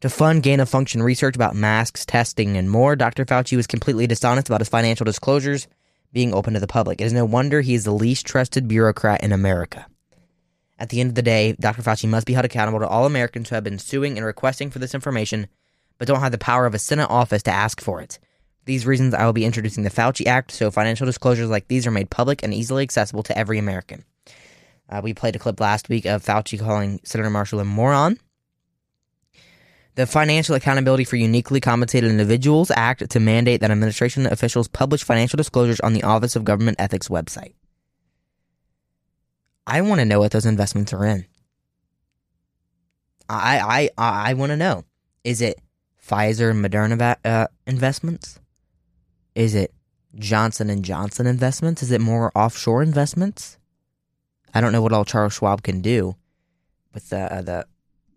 to 0.00 0.08
fund 0.08 0.44
gain 0.44 0.60
of 0.60 0.68
function 0.68 1.02
research 1.02 1.34
about 1.34 1.56
masks, 1.56 2.06
testing, 2.06 2.56
and 2.56 2.70
more, 2.70 2.94
Dr. 2.94 3.24
Fauci 3.24 3.56
was 3.56 3.66
completely 3.66 4.06
dishonest 4.06 4.48
about 4.48 4.60
his 4.60 4.68
financial 4.68 5.04
disclosures 5.04 5.66
being 6.12 6.32
open 6.32 6.54
to 6.54 6.60
the 6.60 6.68
public. 6.68 7.00
It 7.00 7.06
is 7.06 7.12
no 7.12 7.24
wonder 7.24 7.62
he 7.62 7.74
is 7.74 7.82
the 7.82 7.90
least 7.90 8.26
trusted 8.26 8.68
bureaucrat 8.68 9.24
in 9.24 9.32
America. 9.32 9.86
At 10.80 10.88
the 10.88 11.00
end 11.00 11.10
of 11.10 11.14
the 11.14 11.22
day, 11.22 11.54
Dr. 11.60 11.82
Fauci 11.82 12.08
must 12.08 12.26
be 12.26 12.32
held 12.32 12.46
accountable 12.46 12.80
to 12.80 12.88
all 12.88 13.04
Americans 13.04 13.50
who 13.50 13.54
have 13.54 13.62
been 13.62 13.78
suing 13.78 14.16
and 14.16 14.24
requesting 14.24 14.70
for 14.70 14.78
this 14.78 14.94
information, 14.94 15.46
but 15.98 16.08
don't 16.08 16.20
have 16.20 16.32
the 16.32 16.38
power 16.38 16.64
of 16.64 16.72
a 16.72 16.78
Senate 16.78 17.10
office 17.10 17.42
to 17.42 17.50
ask 17.50 17.82
for 17.82 18.00
it. 18.00 18.18
For 18.60 18.64
these 18.64 18.86
reasons, 18.86 19.12
I 19.12 19.26
will 19.26 19.34
be 19.34 19.44
introducing 19.44 19.84
the 19.84 19.90
Fauci 19.90 20.26
Act 20.26 20.50
so 20.50 20.70
financial 20.70 21.04
disclosures 21.04 21.50
like 21.50 21.68
these 21.68 21.86
are 21.86 21.90
made 21.90 22.08
public 22.08 22.42
and 22.42 22.54
easily 22.54 22.82
accessible 22.82 23.22
to 23.24 23.36
every 23.36 23.58
American. 23.58 24.04
Uh, 24.88 25.02
we 25.04 25.12
played 25.12 25.36
a 25.36 25.38
clip 25.38 25.60
last 25.60 25.90
week 25.90 26.06
of 26.06 26.24
Fauci 26.24 26.58
calling 26.58 26.98
Senator 27.04 27.28
Marshall 27.28 27.60
a 27.60 27.64
moron. 27.64 28.18
The 29.96 30.06
Financial 30.06 30.54
Accountability 30.54 31.04
for 31.04 31.16
Uniquely 31.16 31.60
Compensated 31.60 32.10
Individuals 32.10 32.70
Act 32.74 33.10
to 33.10 33.20
mandate 33.20 33.60
that 33.60 33.70
administration 33.70 34.24
officials 34.24 34.66
publish 34.66 35.04
financial 35.04 35.36
disclosures 35.36 35.80
on 35.80 35.92
the 35.92 36.04
Office 36.04 36.36
of 36.36 36.44
Government 36.44 36.76
Ethics 36.80 37.08
website. 37.08 37.52
I 39.70 39.82
want 39.82 40.00
to 40.00 40.04
know 40.04 40.18
what 40.18 40.32
those 40.32 40.46
investments 40.46 40.92
are 40.92 41.06
in. 41.06 41.26
I 43.28 43.88
I 43.96 44.30
I 44.30 44.34
want 44.34 44.50
to 44.50 44.56
know. 44.56 44.84
Is 45.22 45.40
it 45.40 45.60
Pfizer 46.04 46.50
and 46.50 46.64
Moderna 46.64 47.16
uh, 47.24 47.46
investments? 47.68 48.40
Is 49.36 49.54
it 49.54 49.72
Johnson 50.16 50.70
and 50.70 50.84
Johnson 50.84 51.28
investments? 51.28 51.84
Is 51.84 51.92
it 51.92 52.00
more 52.00 52.32
offshore 52.34 52.82
investments? 52.82 53.58
I 54.52 54.60
don't 54.60 54.72
know 54.72 54.82
what 54.82 54.92
all 54.92 55.04
Charles 55.04 55.34
Schwab 55.34 55.62
can 55.62 55.80
do 55.80 56.16
with 56.92 57.10
the 57.10 57.32
uh, 57.32 57.42
the 57.42 57.66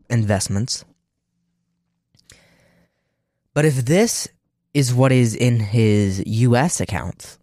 investments. 0.10 0.86
But 3.54 3.66
if 3.66 3.86
this 3.86 4.28
is 4.74 4.92
what 4.92 5.12
is 5.12 5.36
in 5.36 5.60
his 5.60 6.24
US 6.26 6.82
accounts, 6.82 7.38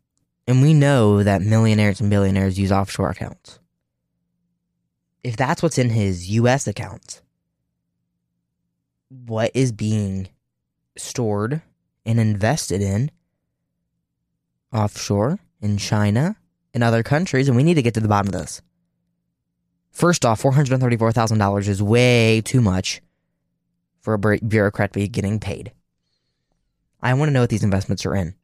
and 0.49 0.63
we 0.63 0.75
know 0.75 1.23
that 1.23 1.43
millionaires 1.43 2.01
and 2.01 2.11
billionaires 2.11 2.59
use 2.59 2.73
offshore 2.73 3.11
accounts. 3.11 3.61
If 5.23 5.37
that's 5.37 5.63
what's 5.63 5.79
in 5.79 5.91
his 5.91 6.31
US 6.31 6.67
accounts, 6.67 7.23
what 9.09 9.51
is 9.55 9.73
being 9.73 10.29
stored 10.97 11.63
and 12.07 12.19
invested 12.19 12.81
in 12.81 13.11
offshore 14.73 15.39
in 15.61 15.77
China 15.77 16.37
and 16.73 16.83
other 16.83 17.03
countries, 17.03 17.49
and 17.49 17.57
we 17.57 17.63
need 17.63 17.75
to 17.75 17.83
get 17.83 17.95
to 17.95 18.01
the 18.01 18.09
bottom 18.09 18.29
of 18.29 18.41
this. 18.41 18.63
First 19.91 20.25
off, 20.25 20.43
$434,000 20.43 21.69
is 21.69 21.83
way 21.83 22.41
too 22.41 22.61
much 22.61 23.03
for 24.01 24.15
a 24.15 24.19
bureaucrat 24.19 24.93
to 24.93 24.99
be 24.99 25.09
getting 25.09 25.41
paid. 25.41 25.73
I 27.03 27.15
want 27.15 27.29
to 27.29 27.33
know 27.33 27.41
what 27.41 27.51
these 27.51 27.65
investments 27.65 28.07
are 28.07 28.15
in. 28.15 28.35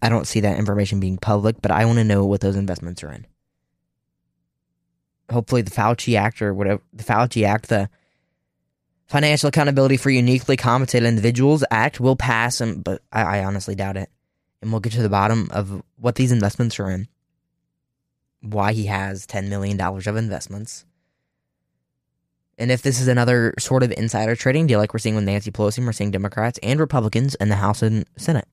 I 0.00 0.08
don't 0.08 0.26
see 0.26 0.40
that 0.40 0.58
information 0.58 1.00
being 1.00 1.16
public, 1.16 1.60
but 1.60 1.70
I 1.70 1.84
want 1.84 1.98
to 1.98 2.04
know 2.04 2.24
what 2.24 2.40
those 2.40 2.56
investments 2.56 3.02
are 3.02 3.12
in. 3.12 3.26
Hopefully, 5.30 5.62
the 5.62 5.70
Fauci 5.70 6.18
Act 6.18 6.40
or 6.40 6.54
whatever, 6.54 6.82
the 6.92 7.04
Fauci 7.04 7.44
Act, 7.46 7.68
the 7.68 7.88
Financial 9.06 9.48
Accountability 9.48 9.96
for 9.96 10.10
Uniquely 10.10 10.56
Compensated 10.56 11.08
Individuals 11.08 11.64
Act 11.70 12.00
will 12.00 12.16
pass, 12.16 12.60
and, 12.60 12.82
but 12.82 13.02
I, 13.12 13.38
I 13.38 13.44
honestly 13.44 13.74
doubt 13.74 13.96
it. 13.96 14.10
And 14.62 14.72
we'll 14.72 14.80
get 14.80 14.92
to 14.92 15.02
the 15.02 15.08
bottom 15.08 15.48
of 15.50 15.82
what 15.96 16.14
these 16.14 16.32
investments 16.32 16.80
are 16.80 16.90
in 16.90 17.08
why 18.52 18.72
he 18.72 18.86
has 18.86 19.26
$10 19.26 19.48
million 19.48 19.80
of 19.80 20.16
investments. 20.16 20.84
And 22.58 22.70
if 22.70 22.82
this 22.82 23.00
is 23.00 23.08
another 23.08 23.54
sort 23.58 23.82
of 23.82 23.92
insider 23.92 24.34
trading 24.34 24.66
deal 24.66 24.78
like 24.78 24.94
we're 24.94 24.98
seeing 24.98 25.14
with 25.14 25.24
Nancy 25.24 25.50
Pelosi, 25.50 25.84
we're 25.84 25.92
seeing 25.92 26.10
Democrats 26.10 26.58
and 26.62 26.80
Republicans 26.80 27.34
in 27.34 27.48
the 27.48 27.56
House 27.56 27.82
and 27.82 28.06
Senate. 28.16 28.48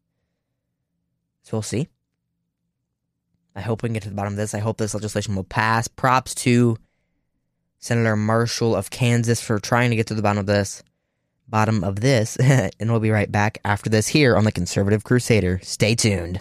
So 1.43 1.57
we'll 1.57 1.61
see. 1.61 1.87
I 3.55 3.61
hope 3.61 3.83
we 3.83 3.89
can 3.89 3.93
get 3.93 4.03
to 4.03 4.09
the 4.09 4.15
bottom 4.15 4.33
of 4.33 4.37
this. 4.37 4.53
I 4.53 4.59
hope 4.59 4.77
this 4.77 4.93
legislation 4.93 5.35
will 5.35 5.43
pass. 5.43 5.87
Props 5.87 6.33
to 6.35 6.77
Senator 7.79 8.15
Marshall 8.15 8.75
of 8.75 8.89
Kansas 8.89 9.41
for 9.41 9.59
trying 9.59 9.89
to 9.91 9.95
get 9.95 10.07
to 10.07 10.15
the 10.15 10.21
bottom 10.21 10.39
of 10.39 10.45
this. 10.45 10.83
Bottom 11.47 11.83
of 11.83 11.99
this. 11.99 12.35
and 12.39 12.71
we'll 12.91 12.99
be 12.99 13.11
right 13.11 13.31
back 13.31 13.59
after 13.63 13.89
this 13.89 14.07
here 14.07 14.35
on 14.35 14.43
the 14.43 14.51
Conservative 14.51 15.03
Crusader. 15.03 15.59
Stay 15.61 15.93
tuned. 15.93 16.39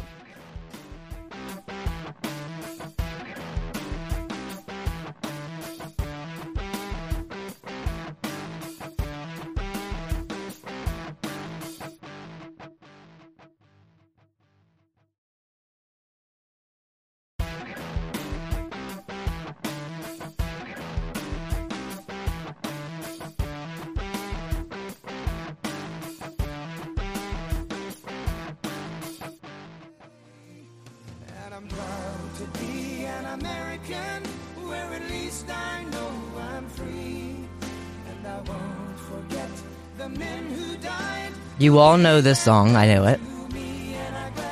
You 41.59 41.79
all 41.79 41.97
know 41.97 42.21
this 42.21 42.41
song, 42.41 42.75
I 42.75 42.87
know 42.87 43.05
it. 43.05 43.21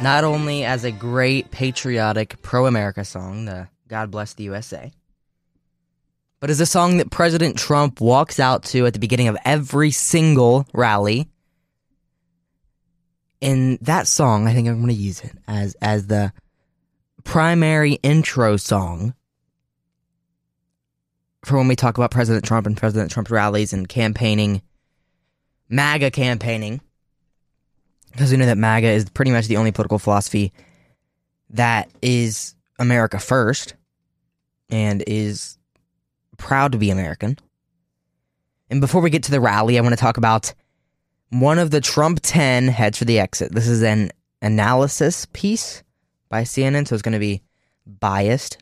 Not 0.03 0.25
only 0.25 0.65
as 0.65 0.85
a 0.85 0.93
great 0.93 1.51
patriotic 1.51 2.41
pro 2.43 2.67
America 2.67 3.05
song, 3.05 3.47
the 3.47 3.69
God 3.89 4.11
Bless 4.11 4.35
the 4.35 4.45
USA, 4.45 4.93
but 6.39 6.51
as 6.51 6.61
a 6.61 6.67
song 6.67 6.99
that 6.99 7.11
President 7.11 7.59
Trump 7.59 8.01
walks 8.01 8.39
out 8.39 8.63
to 8.65 8.87
at 8.87 8.93
the 8.93 8.99
beginning 8.99 9.29
of 9.29 9.37
every 9.45 9.91
single 9.91 10.67
rally. 10.73 11.29
In 13.41 13.79
that 13.83 14.07
song, 14.07 14.47
I 14.47 14.55
think 14.55 14.69
I'm 14.69 14.77
going 14.77 14.89
to 14.89 14.95
use 14.95 15.21
it 15.21 15.33
as 15.49 15.75
as 15.83 16.07
the 16.07 16.33
primary 17.25 17.95
intro 18.03 18.57
song 18.57 19.15
for 21.45 21.57
when 21.57 21.69
we 21.69 21.77
talk 21.77 21.97
about 21.97 22.11
President 22.11 22.45
Trump 22.45 22.67
and 22.67 22.77
President 22.77 23.11
Trump 23.11 23.31
rallies 23.31 23.73
and 23.73 23.89
campaigning, 23.89 24.63
MAGA 25.69 26.11
campaigning 26.11 26.81
because 28.13 28.31
we 28.31 28.37
know 28.37 28.47
that 28.47 28.59
MAGA 28.59 28.89
is 28.89 29.09
pretty 29.09 29.31
much 29.31 29.47
the 29.47 29.57
only 29.57 29.73
political 29.73 29.99
philosophy 29.99 30.53
that 31.51 31.91
is 32.03 32.55
America 32.79 33.19
first 33.19 33.75
and 34.69 35.03
is 35.07 35.59
proud 36.37 36.73
to 36.73 36.79
be 36.79 36.91
American. 36.91 37.39
And 38.69 38.81
before 38.81 39.01
we 39.01 39.11
get 39.11 39.25
to 39.25 39.31
the 39.31 39.41
rally, 39.41 39.79
I 39.79 39.83
want 39.83 39.93
to 39.93 40.01
talk 40.01 40.17
about 40.17 40.55
one 41.31 41.59
of 41.59 41.71
the 41.71 41.81
Trump 41.81 42.21
10 42.23 42.69
heads 42.69 42.99
for 42.99 43.05
the 43.05 43.19
exit. 43.19 43.53
This 43.53 43.69
is 43.69 43.83
an 43.83 44.11
analysis 44.43 45.27
piece 45.33 45.83
by 46.31 46.45
CNN, 46.45 46.89
so 46.89 46.95
it's 46.95 47.03
going 47.03 47.13
to 47.13 47.19
be 47.19 47.43
biased. 47.85 48.57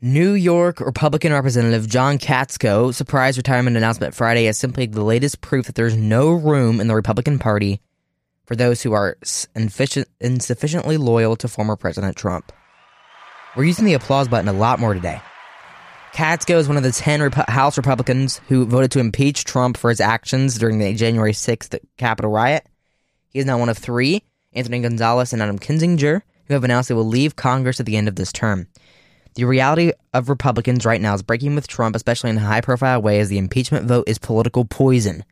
New 0.00 0.32
York 0.32 0.80
Republican 0.80 1.32
Representative 1.32 1.88
John 1.88 2.18
Katko 2.18 2.92
surprise 2.92 3.36
retirement 3.36 3.76
announcement 3.76 4.14
Friday 4.14 4.48
as 4.48 4.58
simply 4.58 4.86
the 4.86 5.04
latest 5.04 5.40
proof 5.40 5.66
that 5.66 5.76
there's 5.76 5.96
no 5.96 6.32
room 6.32 6.80
in 6.80 6.88
the 6.88 6.96
Republican 6.96 7.38
Party 7.38 7.80
for 8.44 8.56
those 8.56 8.82
who 8.82 8.92
are 8.94 9.16
insufficiently 10.20 10.96
loyal 10.96 11.36
to 11.36 11.46
former 11.46 11.76
President 11.76 12.16
Trump. 12.16 12.50
We're 13.54 13.64
using 13.64 13.84
the 13.84 13.94
applause 13.94 14.26
button 14.26 14.48
a 14.48 14.52
lot 14.52 14.80
more 14.80 14.92
today. 14.92 15.20
Katko 16.12 16.56
is 16.56 16.66
one 16.66 16.76
of 16.76 16.82
the 16.82 16.90
10 16.90 17.22
Rep- 17.22 17.48
House 17.48 17.76
Republicans 17.76 18.40
who 18.48 18.66
voted 18.66 18.90
to 18.92 18.98
impeach 18.98 19.44
Trump 19.44 19.76
for 19.76 19.88
his 19.88 20.00
actions 20.00 20.58
during 20.58 20.78
the 20.78 20.94
January 20.94 21.32
6th 21.32 21.78
Capitol 21.96 22.30
riot. 22.30 22.66
He 23.28 23.38
is 23.38 23.46
now 23.46 23.58
one 23.58 23.68
of 23.68 23.78
three, 23.78 24.24
Anthony 24.52 24.80
Gonzalez 24.80 25.32
and 25.32 25.42
Adam 25.42 25.58
Kinzinger, 25.58 26.22
who 26.46 26.54
have 26.54 26.64
announced 26.64 26.88
they 26.88 26.94
will 26.94 27.04
leave 27.04 27.36
Congress 27.36 27.80
at 27.80 27.86
the 27.86 27.96
end 27.96 28.08
of 28.08 28.16
this 28.16 28.32
term. 28.32 28.68
The 29.34 29.44
reality 29.44 29.92
of 30.12 30.28
Republicans 30.28 30.84
right 30.84 31.00
now 31.00 31.14
is 31.14 31.22
breaking 31.22 31.54
with 31.54 31.66
Trump, 31.66 31.96
especially 31.96 32.30
in 32.30 32.36
a 32.36 32.40
high 32.40 32.60
profile 32.60 33.00
way, 33.00 33.18
as 33.18 33.30
the 33.30 33.38
impeachment 33.38 33.86
vote 33.86 34.04
is 34.06 34.18
political 34.18 34.64
poison, 34.64 35.24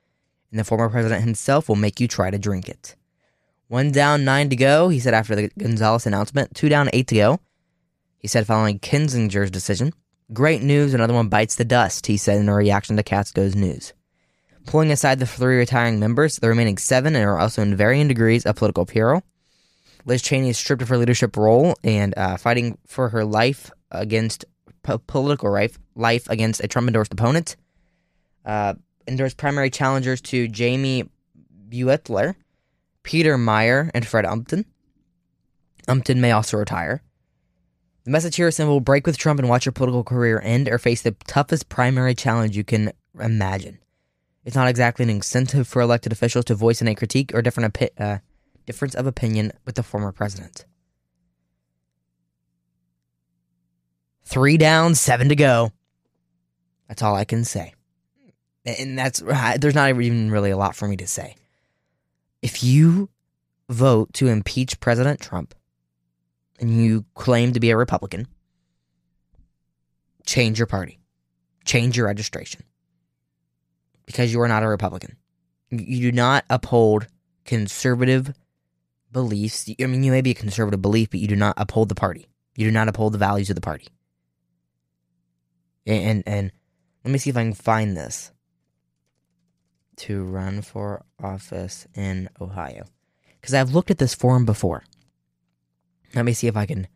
and 0.51 0.59
the 0.59 0.65
former 0.65 0.89
president 0.89 1.23
himself 1.23 1.69
will 1.69 1.77
make 1.77 2.01
you 2.01 2.09
try 2.09 2.31
to 2.31 2.39
drink 2.39 2.69
it. 2.69 2.97
One 3.69 3.93
down, 3.93 4.25
nine 4.25 4.49
to 4.49 4.57
go, 4.57 4.89
he 4.89 4.99
said 4.99 5.15
after 5.15 5.37
the 5.37 5.51
Gonzalez 5.59 6.07
announcement. 6.07 6.55
Two 6.55 6.69
down, 6.69 6.89
eight 6.93 7.07
to 7.09 7.15
go. 7.15 7.41
He 8.19 8.27
said 8.27 8.47
following 8.47 8.79
Kinzinger's 8.79 9.51
decision. 9.51 9.93
Great 10.33 10.63
news, 10.63 10.95
another 10.95 11.15
one 11.15 11.29
bites 11.29 11.57
the 11.57 11.65
dust, 11.65 12.07
he 12.07 12.17
said 12.17 12.39
in 12.39 12.49
a 12.49 12.55
reaction 12.55 12.97
to 12.97 13.03
Katko's 13.03 13.55
news. 13.55 13.93
Pulling 14.71 14.93
aside 14.93 15.19
the 15.19 15.27
three 15.27 15.57
retiring 15.57 15.99
members, 15.99 16.37
the 16.37 16.47
remaining 16.47 16.79
seven 16.79 17.17
are 17.17 17.41
also 17.41 17.61
in 17.61 17.75
varying 17.75 18.07
degrees 18.07 18.47
of 18.47 18.55
political 18.55 18.87
peril. 18.87 19.25
Liz 20.05 20.23
Cheney 20.23 20.51
is 20.51 20.59
stripped 20.59 20.81
of 20.81 20.89
her 20.91 20.97
leadership 20.97 21.37
role 21.37 21.75
and 21.83 22.15
uh, 22.17 22.37
fighting 22.37 22.79
for 22.87 23.09
her 23.09 23.25
life 23.25 23.73
against 23.91 24.45
po- 24.85 24.99
political 24.99 25.51
life, 25.51 25.77
life 25.97 26.31
against 26.31 26.63
a 26.63 26.69
Trump 26.69 26.87
endorsed 26.87 27.13
opponent. 27.13 27.57
Uh, 28.45 28.75
endorsed 29.09 29.37
primary 29.37 29.71
challengers 29.71 30.21
to 30.21 30.49
Jaime 30.57 31.11
Beutler, 31.69 32.37
Peter 33.03 33.37
Meijer, 33.37 33.91
and 33.93 34.07
Fred 34.07 34.25
Upton. 34.25 34.65
Upton 35.89 36.21
may 36.21 36.31
also 36.31 36.57
retire. 36.57 37.03
The 38.05 38.13
message 38.13 38.37
here 38.37 38.47
is 38.47 38.55
simple 38.55 38.79
break 38.79 39.05
with 39.05 39.19
Trump 39.19 39.41
and 39.41 39.49
watch 39.49 39.67
your 39.67 39.73
political 39.73 40.05
career 40.05 40.41
end 40.45 40.69
or 40.69 40.79
face 40.79 41.03
the 41.03 41.17
toughest 41.27 41.69
primary 41.69 42.15
challenge 42.15 42.57
you 42.57 42.63
can 42.63 42.93
imagine. 43.19 43.80
It's 44.51 44.57
not 44.57 44.67
exactly 44.67 45.05
an 45.05 45.11
incentive 45.11 45.69
for 45.69 45.81
elected 45.81 46.11
officials 46.11 46.47
to 46.47 46.57
voice 46.57 46.83
any 46.83 46.97
critique 46.97 47.33
or 47.33 47.41
different 47.41 47.73
opi- 47.73 48.01
uh, 48.01 48.19
difference 48.67 48.97
of 48.97 49.07
opinion 49.07 49.53
with 49.65 49.77
the 49.77 49.85
former 49.85 50.11
president. 50.11 50.65
Three 54.25 54.57
down, 54.57 54.97
seven 54.97 55.29
to 55.29 55.37
go. 55.37 55.71
That's 56.89 57.01
all 57.01 57.15
I 57.15 57.25
can 57.25 57.45
say. 57.45 57.75
and 58.67 58.99
that's 58.99 59.21
there's 59.21 59.77
not 59.77 59.91
even 59.91 60.33
really 60.33 60.51
a 60.51 60.57
lot 60.57 60.75
for 60.75 60.89
me 60.89 60.97
to 60.97 61.07
say. 61.07 61.37
If 62.43 62.65
you 62.65 63.09
vote 63.69 64.13
to 64.15 64.27
impeach 64.27 64.81
President 64.81 65.21
Trump 65.21 65.55
and 66.59 66.83
you 66.83 67.05
claim 67.15 67.53
to 67.53 67.61
be 67.61 67.71
a 67.71 67.77
Republican, 67.77 68.27
change 70.27 70.59
your 70.59 70.67
party, 70.67 70.99
change 71.65 71.97
your 71.97 72.07
registration 72.07 72.65
because 74.11 74.33
you 74.33 74.41
are 74.41 74.49
not 74.49 74.65
a 74.65 74.69
Republican. 74.69 75.17
You 75.71 76.11
do 76.11 76.13
not 76.13 76.45
uphold 76.51 77.07
conservative 77.45 78.35
beliefs. 79.13 79.71
I 79.81 79.87
mean, 79.87 80.03
you 80.03 80.11
may 80.11 80.21
be 80.21 80.33
a 80.33 80.35
conservative 80.35 80.83
belief, 80.83 81.11
but 81.11 81.21
you 81.21 81.29
do 81.29 81.37
not 81.37 81.55
uphold 81.57 81.89
the 81.89 81.95
party. 81.95 82.27
You 82.57 82.67
do 82.67 82.73
not 82.73 82.89
uphold 82.89 83.13
the 83.13 83.19
values 83.19 83.51
of 83.51 83.55
the 83.55 83.61
party. 83.61 83.87
And 85.87 86.25
and, 86.27 86.53
let 87.05 87.13
me 87.13 87.19
see 87.19 87.31
if 87.31 87.37
I 87.37 87.45
can 87.45 87.55
find 87.55 87.97
this 87.97 88.33
to 89.97 90.25
run 90.25 90.61
for 90.61 91.05
office 91.23 91.87
in 91.95 92.29
Ohio 92.41 92.85
because 93.41 93.55
I've 93.55 93.73
looked 93.73 93.91
at 93.91 93.99
this 93.99 94.15
form 94.15 94.45
before. 94.45 94.83
Let 96.15 96.25
me 96.25 96.33
see 96.33 96.49
if 96.49 96.57
I 96.57 96.67
can 96.67 96.89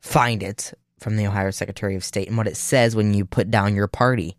find 0.00 0.42
it 0.42 0.74
from 1.00 1.16
the 1.16 1.26
Ohio 1.26 1.50
Secretary 1.50 1.96
of 1.96 2.04
State 2.04 2.28
and 2.28 2.36
what 2.36 2.46
it 2.46 2.56
says 2.56 2.94
when 2.94 3.14
you 3.14 3.24
put 3.24 3.50
down 3.50 3.74
your 3.74 3.88
party. 3.88 4.36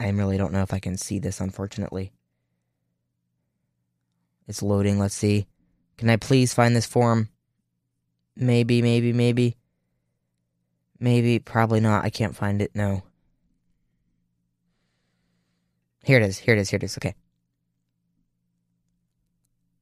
I 0.00 0.08
really 0.08 0.38
don't 0.38 0.52
know 0.52 0.62
if 0.62 0.72
I 0.72 0.78
can 0.80 0.96
see 0.96 1.18
this, 1.18 1.40
unfortunately. 1.40 2.10
It's 4.48 4.62
loading. 4.62 4.98
Let's 4.98 5.14
see. 5.14 5.46
Can 5.98 6.08
I 6.08 6.16
please 6.16 6.54
find 6.54 6.74
this 6.74 6.86
form? 6.86 7.28
Maybe, 8.34 8.80
maybe, 8.80 9.12
maybe. 9.12 9.56
Maybe, 10.98 11.38
probably 11.38 11.80
not. 11.80 12.04
I 12.04 12.10
can't 12.10 12.34
find 12.34 12.62
it. 12.62 12.70
No. 12.74 13.02
Here 16.02 16.18
it 16.18 16.24
is. 16.24 16.38
Here 16.38 16.54
it 16.54 16.60
is. 16.60 16.70
Here 16.70 16.78
it 16.78 16.82
is. 16.82 16.96
Okay. 16.96 17.14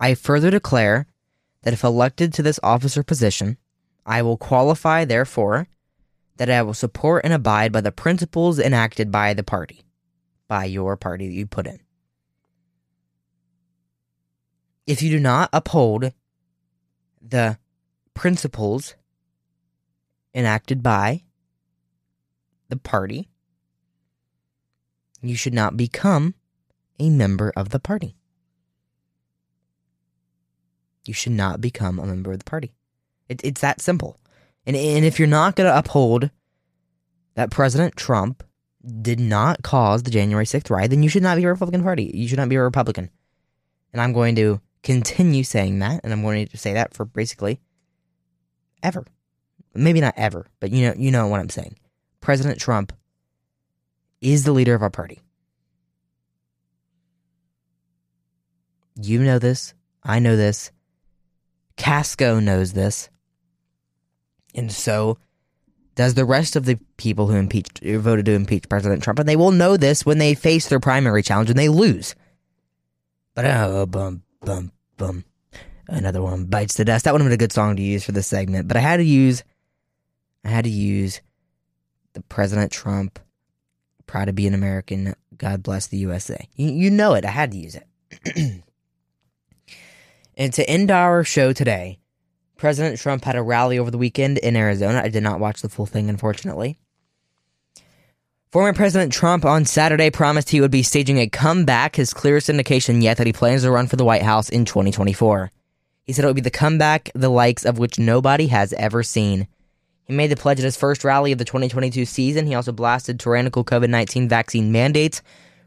I 0.01 0.15
further 0.15 0.51
declare 0.51 1.07
that 1.63 1.73
if 1.73 1.85
elected 1.85 2.33
to 2.35 2.43
this 2.43 2.61
officer 2.63 3.03
position, 3.03 3.57
I 4.05 4.23
will 4.23 4.37
qualify, 4.37 5.05
therefore, 5.05 5.69
that 6.37 6.51
I 6.51 6.63
will 6.63 6.75
support 6.75 7.25
and 7.25 7.33
abide 7.33 7.73
by 7.73 7.81
the 7.81 7.93
principles 7.93 8.59
enacted 8.59 9.11
by 9.11 9.35
the 9.35 9.43
party, 9.43 9.83
by 10.49 10.65
your 10.65 10.97
party 10.97 11.29
that 11.29 11.35
you 11.35 11.47
put 11.47 11.67
in. 11.67 11.81
If 14.87 15.03
you 15.03 15.11
do 15.11 15.21
not 15.21 15.51
uphold 15.53 16.13
the 17.21 17.59
principles 18.15 18.95
enacted 20.35 20.83
by 20.83 21.25
the 22.71 22.77
party, 22.77 23.29
you 25.21 25.37
should 25.37 25.53
not 25.55 25.77
become 25.77 26.35
a 26.99 27.11
member 27.11 27.53
of 27.55 27.69
the 27.69 27.79
party. 27.79 28.17
You 31.05 31.15
should 31.15 31.33
not 31.33 31.61
become 31.61 31.99
a 31.99 32.07
member 32.07 32.33
of 32.33 32.39
the 32.39 32.45
party. 32.45 32.75
It, 33.29 33.43
it's 33.45 33.61
that 33.61 33.81
simple. 33.81 34.19
And, 34.67 34.77
and 34.77 35.05
if 35.05 35.19
you're 35.19 35.29
not 35.29 35.57
going 35.57 35.71
to 35.71 35.79
uphold 35.79 36.31
that 37.35 37.51
President 37.51 37.97
Trump 37.97 38.43
did 39.03 39.21
not 39.21 39.63
cause 39.63 40.03
the 40.03 40.11
January 40.11 40.45
6th 40.45 40.71
riot, 40.71 40.91
then 40.91 41.03
you 41.03 41.09
should 41.09 41.23
not 41.23 41.37
be 41.37 41.45
a 41.45 41.49
Republican 41.49 41.83
Party. 41.83 42.11
You 42.15 42.29
should 42.29 42.39
not 42.39 42.49
be 42.49 42.57
a 42.57 42.63
Republican. 42.63 43.11
And 43.93 44.01
I'm 44.01 44.13
going 44.13 44.37
to 44.37 44.61
continue 44.83 45.43
saying 45.43 45.81
that, 45.81 46.01
and 46.05 46.13
I'm 46.13 46.23
going 46.23 46.47
to 46.47 46.57
say 46.57 46.75
that 46.75 46.95
for 46.95 47.05
basically 47.05 47.61
ever. 48.83 49.05
Maybe 49.75 50.01
not 50.01 50.15
ever, 50.17 50.47
but 50.61 50.71
you 50.71 50.87
know 50.87 50.95
you 50.97 51.11
know 51.11 51.27
what 51.27 51.41
I'm 51.41 51.51
saying. 51.51 51.77
President 52.21 52.59
Trump 52.59 52.93
is 54.21 54.45
the 54.45 54.53
leader 54.53 54.75
of 54.75 54.83
our 54.83 54.91
party. 54.91 55.21
You 59.01 59.23
know 59.23 59.39
this. 59.39 59.75
I 60.03 60.19
know 60.19 60.37
this. 60.37 60.73
Katko 61.77 62.43
knows 62.43 62.73
this. 62.73 63.09
And 64.55 64.73
so 64.73 65.19
does 65.99 66.15
the 66.15 66.25
rest 66.25 66.55
of 66.55 66.65
the 66.65 66.79
people 66.97 67.27
who 67.27 67.35
impeached 67.35 67.81
voted 67.83 68.25
to 68.27 68.33
impeach 68.33 68.69
President 68.69 69.03
Trump, 69.03 69.19
and 69.19 69.29
they 69.29 69.35
will 69.35 69.51
know 69.51 69.77
this 69.77 70.07
when 70.07 70.19
they 70.19 70.33
face 70.33 70.69
their 70.69 70.79
primary 70.79 71.25
challenge 71.25 71.51
and 71.51 71.59
they 71.59 71.69
lose. 71.69 72.15
But 73.35 73.47
oh, 73.47 73.85
bum, 73.85 74.23
bum, 74.41 74.71
bum. 74.97 75.25
Another 75.89 76.23
one 76.23 76.45
bites 76.45 76.75
the 76.75 76.85
dust. 76.85 77.05
That 77.05 77.13
would 77.13 77.21
have 77.21 77.27
been 77.27 77.35
a 77.35 77.37
good 77.37 77.53
song 77.53 77.75
to 77.75 77.83
use 77.83 78.05
for 78.05 78.13
this 78.13 78.29
segment, 78.29 78.69
but 78.69 78.77
I 78.77 78.81
had 78.81 78.99
to 78.99 79.03
use, 79.03 79.43
I 80.45 80.51
had 80.51 80.67
to 80.67 80.71
use 80.71 81.21
the 82.13 82.21
President 82.21 82.71
Trump, 82.71 83.19
proud 84.07 84.27
to 84.27 84.33
be 84.33 84.47
an 84.47 84.55
American. 84.55 85.17
God 85.37 85.65
bless 85.65 85.89
the 85.89 85.99
USA. 85.99 86.49
You, 86.55 86.71
you 86.71 86.91
know 86.91 87.15
it. 87.15 87.25
I 87.25 87.31
had 87.31 87.51
to 87.51 87.57
use 87.59 87.75
it. 87.75 88.63
And 90.39 90.53
to 90.53 90.71
end 90.71 90.93
our 90.93 91.25
show 91.25 91.53
today, 91.53 91.99
President 92.59 92.99
Trump 92.99 93.25
had 93.25 93.37
a 93.37 93.43
rally 93.43 93.79
over 93.79 93.91
the 93.91 93.97
weekend 93.97 94.37
in 94.39 94.57
Arizona. 94.57 95.01
I 95.03 95.09
did 95.09 95.23
not 95.23 95.41
watch 95.41 95.63
the 95.63 95.69
full 95.69 95.87
thing, 95.87 96.11
unfortunately. 96.11 96.77
Former 98.51 98.73
President 98.73 99.13
Trump 99.13 99.45
on 99.45 99.65
Saturday 99.65 100.11
promised 100.11 100.51
he 100.51 100.61
would 100.61 100.71
be 100.71 100.83
staging 100.83 101.19
a 101.19 101.29
comeback, 101.29 101.97
his 101.97 102.13
clearest 102.13 102.49
indication 102.49 103.01
yet 103.01 103.17
that 103.19 103.27
he 103.29 103.33
plans 103.33 103.63
to 103.63 103.71
run 103.71 103.87
for 103.87 103.97
the 103.97 104.05
White 104.05 104.23
House 104.23 104.49
in 104.49 104.65
2024. 104.65 105.53
He 106.03 106.13
said 106.13 106.25
it 106.25 106.29
would 106.29 106.35
be 106.35 106.43
the 106.43 106.51
comeback 106.51 107.11
the 107.15 107.29
likes 107.29 107.65
of 107.65 107.79
which 107.79 107.99
nobody 107.99 108.49
has 108.49 108.73
ever 108.73 109.03
seen. 109.05 109.47
He 110.05 110.15
made 110.15 110.31
the 110.31 110.37
pledge 110.37 110.59
at 110.59 110.65
his 110.65 110.77
first 110.77 111.05
rally 111.05 111.31
of 111.31 111.39
the 111.39 111.45
2022 111.45 112.07
season. 112.07 112.47
He 112.47 112.55
also 112.55 112.73
blasted 112.73 113.21
tyrannical 113.21 113.65
COVID 113.65 113.91
19 113.91 114.29
vaccine 114.29 114.73
mandates, 114.73 115.23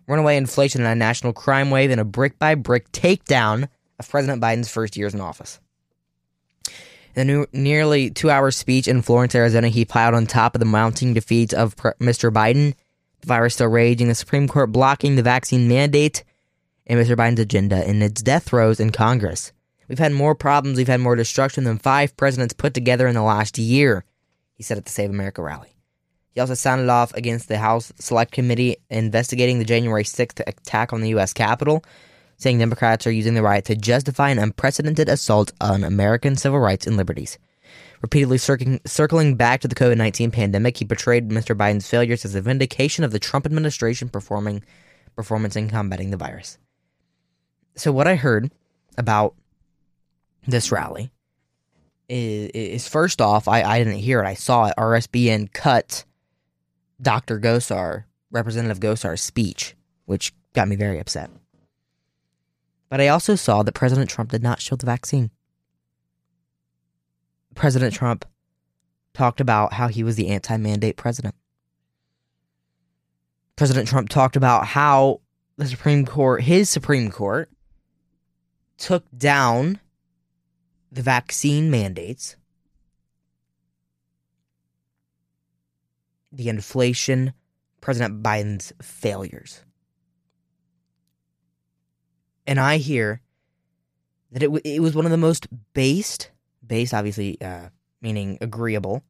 runaway 0.07 0.35
inflation, 0.35 0.81
and 0.81 0.89
a 0.91 0.95
national 0.95 1.31
crime 1.31 1.69
wave 1.69 1.91
and 1.91 2.01
a 2.01 2.05
brick 2.05 2.37
by 2.37 2.55
brick 2.55 2.91
takedown 2.91 3.69
of 3.97 4.09
President 4.09 4.41
Biden's 4.41 4.69
first 4.69 4.97
years 4.97 5.13
in 5.13 5.21
office. 5.21 5.59
In 7.15 7.29
a 7.29 7.45
nearly 7.51 8.09
two 8.09 8.29
hour 8.29 8.51
speech 8.51 8.87
in 8.87 9.01
Florence, 9.01 9.35
Arizona, 9.35 9.67
he 9.67 9.83
piled 9.83 10.15
on 10.15 10.25
top 10.25 10.55
of 10.55 10.59
the 10.59 10.65
mounting 10.65 11.13
defeats 11.13 11.53
of 11.53 11.75
Mr. 11.75 12.31
Biden, 12.31 12.73
the 13.19 13.27
virus 13.27 13.55
still 13.55 13.67
raging, 13.67 14.07
the 14.07 14.15
Supreme 14.15 14.47
Court 14.47 14.71
blocking 14.71 15.15
the 15.15 15.23
vaccine 15.23 15.67
mandate, 15.67 16.23
and 16.87 16.99
Mr. 16.99 17.17
Biden's 17.17 17.39
agenda 17.39 17.87
in 17.87 18.01
its 18.01 18.21
death 18.21 18.43
throes 18.43 18.79
in 18.79 18.91
Congress. 18.91 19.51
We've 19.87 19.99
had 19.99 20.13
more 20.13 20.35
problems, 20.35 20.77
we've 20.77 20.87
had 20.87 21.01
more 21.01 21.17
destruction 21.17 21.65
than 21.65 21.77
five 21.77 22.15
presidents 22.15 22.53
put 22.53 22.73
together 22.73 23.07
in 23.07 23.15
the 23.15 23.21
last 23.21 23.57
year, 23.57 24.05
he 24.53 24.63
said 24.63 24.77
at 24.77 24.85
the 24.85 24.91
Save 24.91 25.09
America 25.09 25.41
rally. 25.41 25.75
He 26.33 26.39
also 26.39 26.53
sounded 26.53 26.87
off 26.87 27.13
against 27.13 27.49
the 27.49 27.57
House 27.57 27.91
Select 27.99 28.31
Committee 28.31 28.77
investigating 28.89 29.59
the 29.59 29.65
January 29.65 30.05
6th 30.05 30.39
attack 30.47 30.93
on 30.93 31.01
the 31.01 31.09
U.S. 31.09 31.33
Capitol 31.33 31.83
saying 32.41 32.57
Democrats 32.57 33.05
are 33.05 33.11
using 33.11 33.35
the 33.35 33.43
riot 33.43 33.65
to 33.65 33.75
justify 33.75 34.29
an 34.29 34.39
unprecedented 34.39 35.07
assault 35.07 35.51
on 35.61 35.83
American 35.83 36.35
civil 36.35 36.59
rights 36.59 36.87
and 36.87 36.97
liberties. 36.97 37.37
Repeatedly 38.01 38.39
circling, 38.39 38.79
circling 38.83 39.35
back 39.35 39.61
to 39.61 39.67
the 39.67 39.75
COVID 39.75 39.97
19 39.97 40.31
pandemic, 40.31 40.77
he 40.77 40.85
portrayed 40.85 41.29
Mr. 41.29 41.55
Biden's 41.55 41.87
failures 41.87 42.25
as 42.25 42.33
a 42.33 42.41
vindication 42.41 43.03
of 43.03 43.11
the 43.11 43.19
Trump 43.19 43.45
administration 43.45 44.09
performing 44.09 44.63
performance 45.15 45.55
in 45.55 45.69
combating 45.69 46.09
the 46.09 46.17
virus. 46.17 46.57
So, 47.75 47.91
what 47.91 48.07
I 48.07 48.15
heard 48.15 48.51
about 48.97 49.35
this 50.47 50.71
rally 50.71 51.11
is, 52.09 52.49
is 52.55 52.87
first 52.87 53.21
off, 53.21 53.47
I, 53.47 53.61
I 53.61 53.77
didn't 53.77 53.99
hear 53.99 54.19
it. 54.19 54.27
I 54.27 54.33
saw 54.33 54.65
it. 54.65 54.73
RSBN 54.79 55.53
cut 55.53 56.05
Dr. 56.99 57.39
Gosar, 57.39 58.05
Representative 58.31 58.79
Gosar's 58.79 59.21
speech, 59.21 59.75
which 60.05 60.33
got 60.53 60.67
me 60.67 60.75
very 60.75 60.97
upset. 60.97 61.29
But 62.91 62.99
I 62.99 63.07
also 63.07 63.35
saw 63.35 63.63
that 63.63 63.71
President 63.71 64.09
Trump 64.09 64.31
did 64.31 64.43
not 64.43 64.61
show 64.61 64.75
the 64.75 64.85
vaccine. 64.85 65.31
President 67.55 67.93
Trump 67.93 68.25
talked 69.13 69.39
about 69.39 69.71
how 69.71 69.87
he 69.87 70.03
was 70.03 70.17
the 70.17 70.27
anti 70.27 70.57
mandate 70.57 70.97
president. 70.97 71.33
President 73.55 73.87
Trump 73.87 74.09
talked 74.09 74.35
about 74.35 74.65
how 74.67 75.21
the 75.55 75.67
Supreme 75.67 76.05
Court, 76.05 76.43
his 76.43 76.69
Supreme 76.69 77.09
Court, 77.09 77.49
took 78.77 79.05
down 79.17 79.79
the 80.91 81.01
vaccine 81.01 81.71
mandates, 81.71 82.35
the 86.29 86.49
inflation, 86.49 87.31
President 87.79 88.21
Biden's 88.21 88.73
failures 88.81 89.61
and 92.47 92.59
I 92.59 92.77
hear 92.77 93.21
that 94.31 94.43
it 94.43 94.47
w- 94.47 94.61
it 94.63 94.81
was 94.81 94.95
one 94.95 95.05
of 95.05 95.11
the 95.11 95.17
most 95.17 95.47
based, 95.73 96.31
based 96.65 96.93
obviously 96.93 97.39
uh, 97.41 97.69
meaning 98.01 98.37
agreeable 98.41 99.03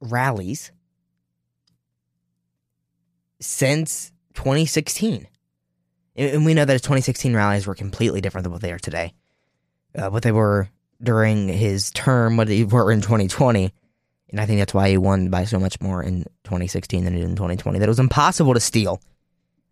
rallies 0.00 0.72
since 3.40 4.12
2016. 4.34 5.26
And 6.16 6.44
we 6.44 6.54
know 6.54 6.64
that 6.64 6.72
his 6.72 6.82
2016 6.82 7.34
rallies 7.34 7.66
were 7.66 7.74
completely 7.74 8.20
different 8.20 8.44
than 8.44 8.52
what 8.52 8.60
they 8.60 8.72
are 8.72 8.78
today. 8.78 9.14
Uh, 9.94 10.10
what 10.10 10.22
they 10.22 10.32
were 10.32 10.68
during 11.02 11.48
his 11.48 11.90
term, 11.92 12.36
what 12.36 12.48
they 12.48 12.64
were 12.64 12.92
in 12.92 13.00
2020, 13.00 13.72
And 14.30 14.40
I 14.40 14.46
think 14.46 14.60
that's 14.60 14.74
why 14.74 14.90
he 14.90 14.98
won 14.98 15.30
by 15.30 15.44
so 15.44 15.58
much 15.58 15.80
more 15.80 16.02
in 16.02 16.24
2016 16.44 17.04
than 17.04 17.14
he 17.14 17.20
did 17.20 17.28
in 17.28 17.36
2020. 17.36 17.78
That 17.78 17.86
it 17.86 17.88
was 17.88 17.98
impossible 17.98 18.54
to 18.54 18.60
steal 18.60 19.00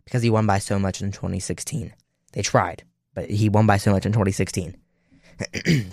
because 0.08 0.22
he 0.22 0.30
won 0.30 0.46
by 0.46 0.58
so 0.58 0.78
much 0.78 1.02
in 1.02 1.12
2016. 1.12 1.92
They 2.32 2.40
tried, 2.40 2.82
but 3.12 3.28
he 3.28 3.50
won 3.50 3.66
by 3.66 3.76
so 3.76 3.92
much 3.92 4.06
in 4.06 4.12
2016. 4.12 4.74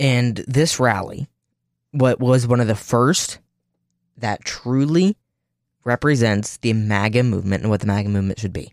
and 0.00 0.36
this 0.48 0.80
rally, 0.80 1.28
what 1.92 2.18
was 2.18 2.48
one 2.48 2.58
of 2.58 2.66
the 2.66 2.74
first 2.74 3.38
that 4.16 4.44
truly 4.44 5.16
represents 5.84 6.56
the 6.56 6.72
MAGA 6.72 7.22
movement 7.22 7.62
and 7.62 7.70
what 7.70 7.78
the 7.80 7.86
MAGA 7.86 8.08
movement 8.08 8.40
should 8.40 8.52
be. 8.52 8.72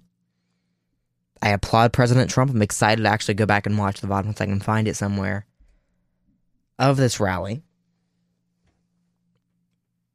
I 1.43 1.49
applaud 1.49 1.93
President 1.93 2.31
Trump. 2.31 2.49
I'm 2.49 2.63
excited 2.63 3.03
to 3.03 3.09
actually 3.09 3.35
go 3.35 3.45
back 3.45 3.67
and 3.67 3.77
watch 3.77 4.01
the 4.01 4.07
VOD 4.07 4.25
once 4.25 4.41
I 4.41 4.47
can 4.47 4.59
find 4.59 4.87
it 4.87 4.95
somewhere 4.95 5.45
of 6.79 6.97
this 6.97 7.19
rally. 7.19 7.61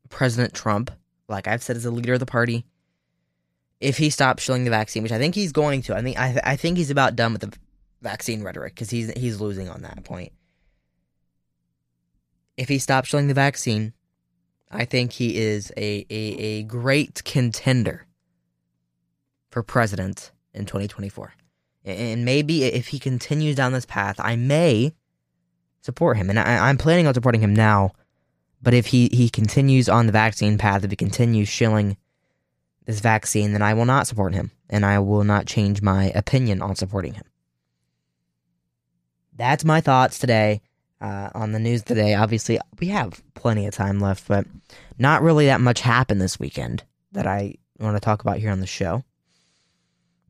President 0.09 0.55
Trump, 0.55 0.91
like 1.29 1.47
I've 1.47 1.62
said, 1.62 1.77
is 1.77 1.85
a 1.85 1.91
leader 1.91 2.14
of 2.14 2.21
the 2.21 2.27
party. 2.27 2.64
If 3.81 3.99
he 3.99 4.11
stops 4.11 4.43
shilling 4.43 4.64
the 4.64 4.71
vaccine, 4.71 5.03
which 5.03 5.12
I 5.12 5.19
think 5.19 5.35
he's 5.35 5.53
going 5.53 5.83
to, 5.83 5.97
I 5.97 6.03
think 6.03 6.19
I, 6.19 6.41
I 6.43 6.57
think 6.57 6.79
he's 6.79 6.91
about 6.91 7.14
done 7.14 7.33
with 7.33 7.43
the 7.43 7.57
vaccine 8.03 8.43
rhetoric 8.43 8.75
because 8.75 8.91
he's 8.91 9.12
he's 9.12 9.41
losing 9.41 9.69
on 9.69 9.83
that 9.83 10.05
point. 10.05 10.33
If 12.57 12.69
he 12.69 12.79
stops 12.79 13.09
shilling 13.09 13.29
the 13.29 13.35
vaccine, 13.35 13.93
I 14.71 14.85
think 14.85 15.12
he 15.12 15.37
is 15.37 15.73
a, 15.77 16.05
a, 16.11 16.14
a 16.14 16.62
great 16.64 17.23
contender 17.25 18.07
for 19.51 19.62
president 19.62 20.33
in 20.53 20.67
2024. 20.67 21.33
And 21.85 22.25
maybe 22.25 22.64
if 22.64 22.88
he 22.88 22.99
continues 22.99 23.57
down 23.57 23.73
this 23.73 23.87
path, 23.87 24.17
I 24.19 24.37
may 24.37 24.95
support 25.81 26.17
him. 26.17 26.29
And 26.29 26.38
I, 26.38 26.69
am 26.69 26.77
planning 26.77 27.07
on 27.07 27.14
supporting 27.14 27.41
him 27.41 27.55
now. 27.55 27.93
But 28.61 28.75
if 28.75 28.87
he, 28.87 29.09
he 29.12 29.29
continues 29.29 29.88
on 29.88 30.07
the 30.07 30.12
vaccine 30.12 30.59
path, 30.59 30.85
if 30.85 30.90
he 30.90 30.97
continues 30.97 31.49
shilling 31.49 31.97
this 32.87 33.01
vaccine, 33.01 33.53
then 33.53 33.62
I 33.62 33.75
will 33.75 33.85
not 33.85 34.07
support 34.07 34.35
him. 34.35 34.51
And 34.68 34.85
I 34.85 34.99
will 34.99 35.25
not 35.25 35.47
change 35.47 35.83
my 35.83 36.07
opinion 36.14 36.61
on 36.61 36.77
supporting 36.77 37.14
him. 37.14 37.25
That's 39.37 39.64
my 39.64 39.81
thoughts 39.81 40.18
today 40.18 40.62
uh, 41.01 41.31
on 41.35 41.53
the 41.53 41.59
news 41.59 41.83
today. 41.83 42.14
Obviously, 42.14 42.59
we 42.81 42.88
have 42.88 43.23
plenty 43.35 43.66
of 43.66 43.75
time 43.75 44.01
left, 44.01 44.27
but 44.27 44.47
not 44.99 45.23
really 45.23 45.47
that 45.47 45.61
much 45.61 45.81
happened 45.81 46.21
this 46.21 46.40
weekend 46.40 46.83
that 47.12 47.27
I 47.27 47.55
want 47.79 47.97
to 47.97 48.01
talk 48.01 48.21
about 48.21 48.38
here 48.38 48.51
on 48.51 48.61
the 48.61 48.66
show. 48.66 49.05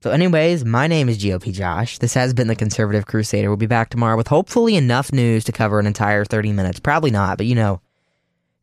So, 0.03 0.11
anyways, 0.11 0.65
my 0.65 0.87
name 0.87 1.09
is 1.09 1.19
GOP 1.19 1.53
Josh. 1.53 1.99
This 1.99 2.15
has 2.15 2.33
been 2.33 2.47
the 2.47 2.55
Conservative 2.55 3.07
Crusader. 3.07 3.49
We'll 3.49 3.57
be 3.57 3.67
back 3.67 3.91
tomorrow 3.91 4.17
with 4.17 4.29
hopefully 4.29 4.77
enough 4.77 5.13
news 5.13 5.43
to 5.45 5.53
cover 5.53 5.81
an 5.81 5.87
entire 5.87 6.25
30 6.25 6.53
minutes. 6.53 6.79
Probably 6.79 7.11
not, 7.11 7.37
but 7.37 7.47
you 7.47 7.57
know, 7.57 7.81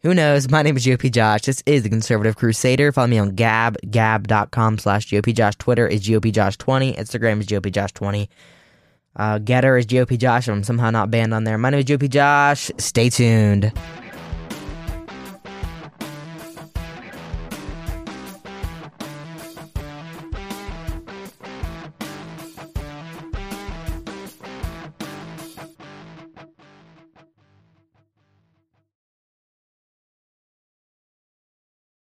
who 0.06 0.14
knows? 0.14 0.52
My 0.52 0.62
name 0.62 0.78
is 0.78 0.86
GOP 0.86 1.12
Josh. 1.12 1.42
This 1.42 1.64
is 1.66 1.82
the 1.82 1.90
Conservative 1.90 2.36
Crusader. 2.36 2.92
Follow 2.92 3.08
me 3.08 3.18
on 3.18 3.32
Gab, 3.32 3.76
gab.com 3.90 4.78
slash 4.78 5.08
GOP 5.08 5.34
Josh. 5.34 5.56
Twitter 5.56 5.88
is 5.88 6.08
GOP 6.08 6.32
Josh20. 6.32 6.96
Instagram 6.96 7.40
is 7.40 7.48
GOP 7.48 7.72
Josh20. 7.72 8.28
Uh, 9.16 9.40
Gettr 9.40 9.80
is 9.80 9.88
GOP 9.88 10.20
Josh. 10.20 10.48
I'm 10.48 10.64
somehow 10.64 10.92
not 10.92 11.10
banned 11.10 11.34
on 11.34 11.44
there. 11.44 11.58
My 11.58 11.72
name 11.72 11.80
is 11.80 11.86
GOP 11.86 12.08
Josh. 12.08 12.70
Stay 12.78 13.10
tuned. 13.10 13.74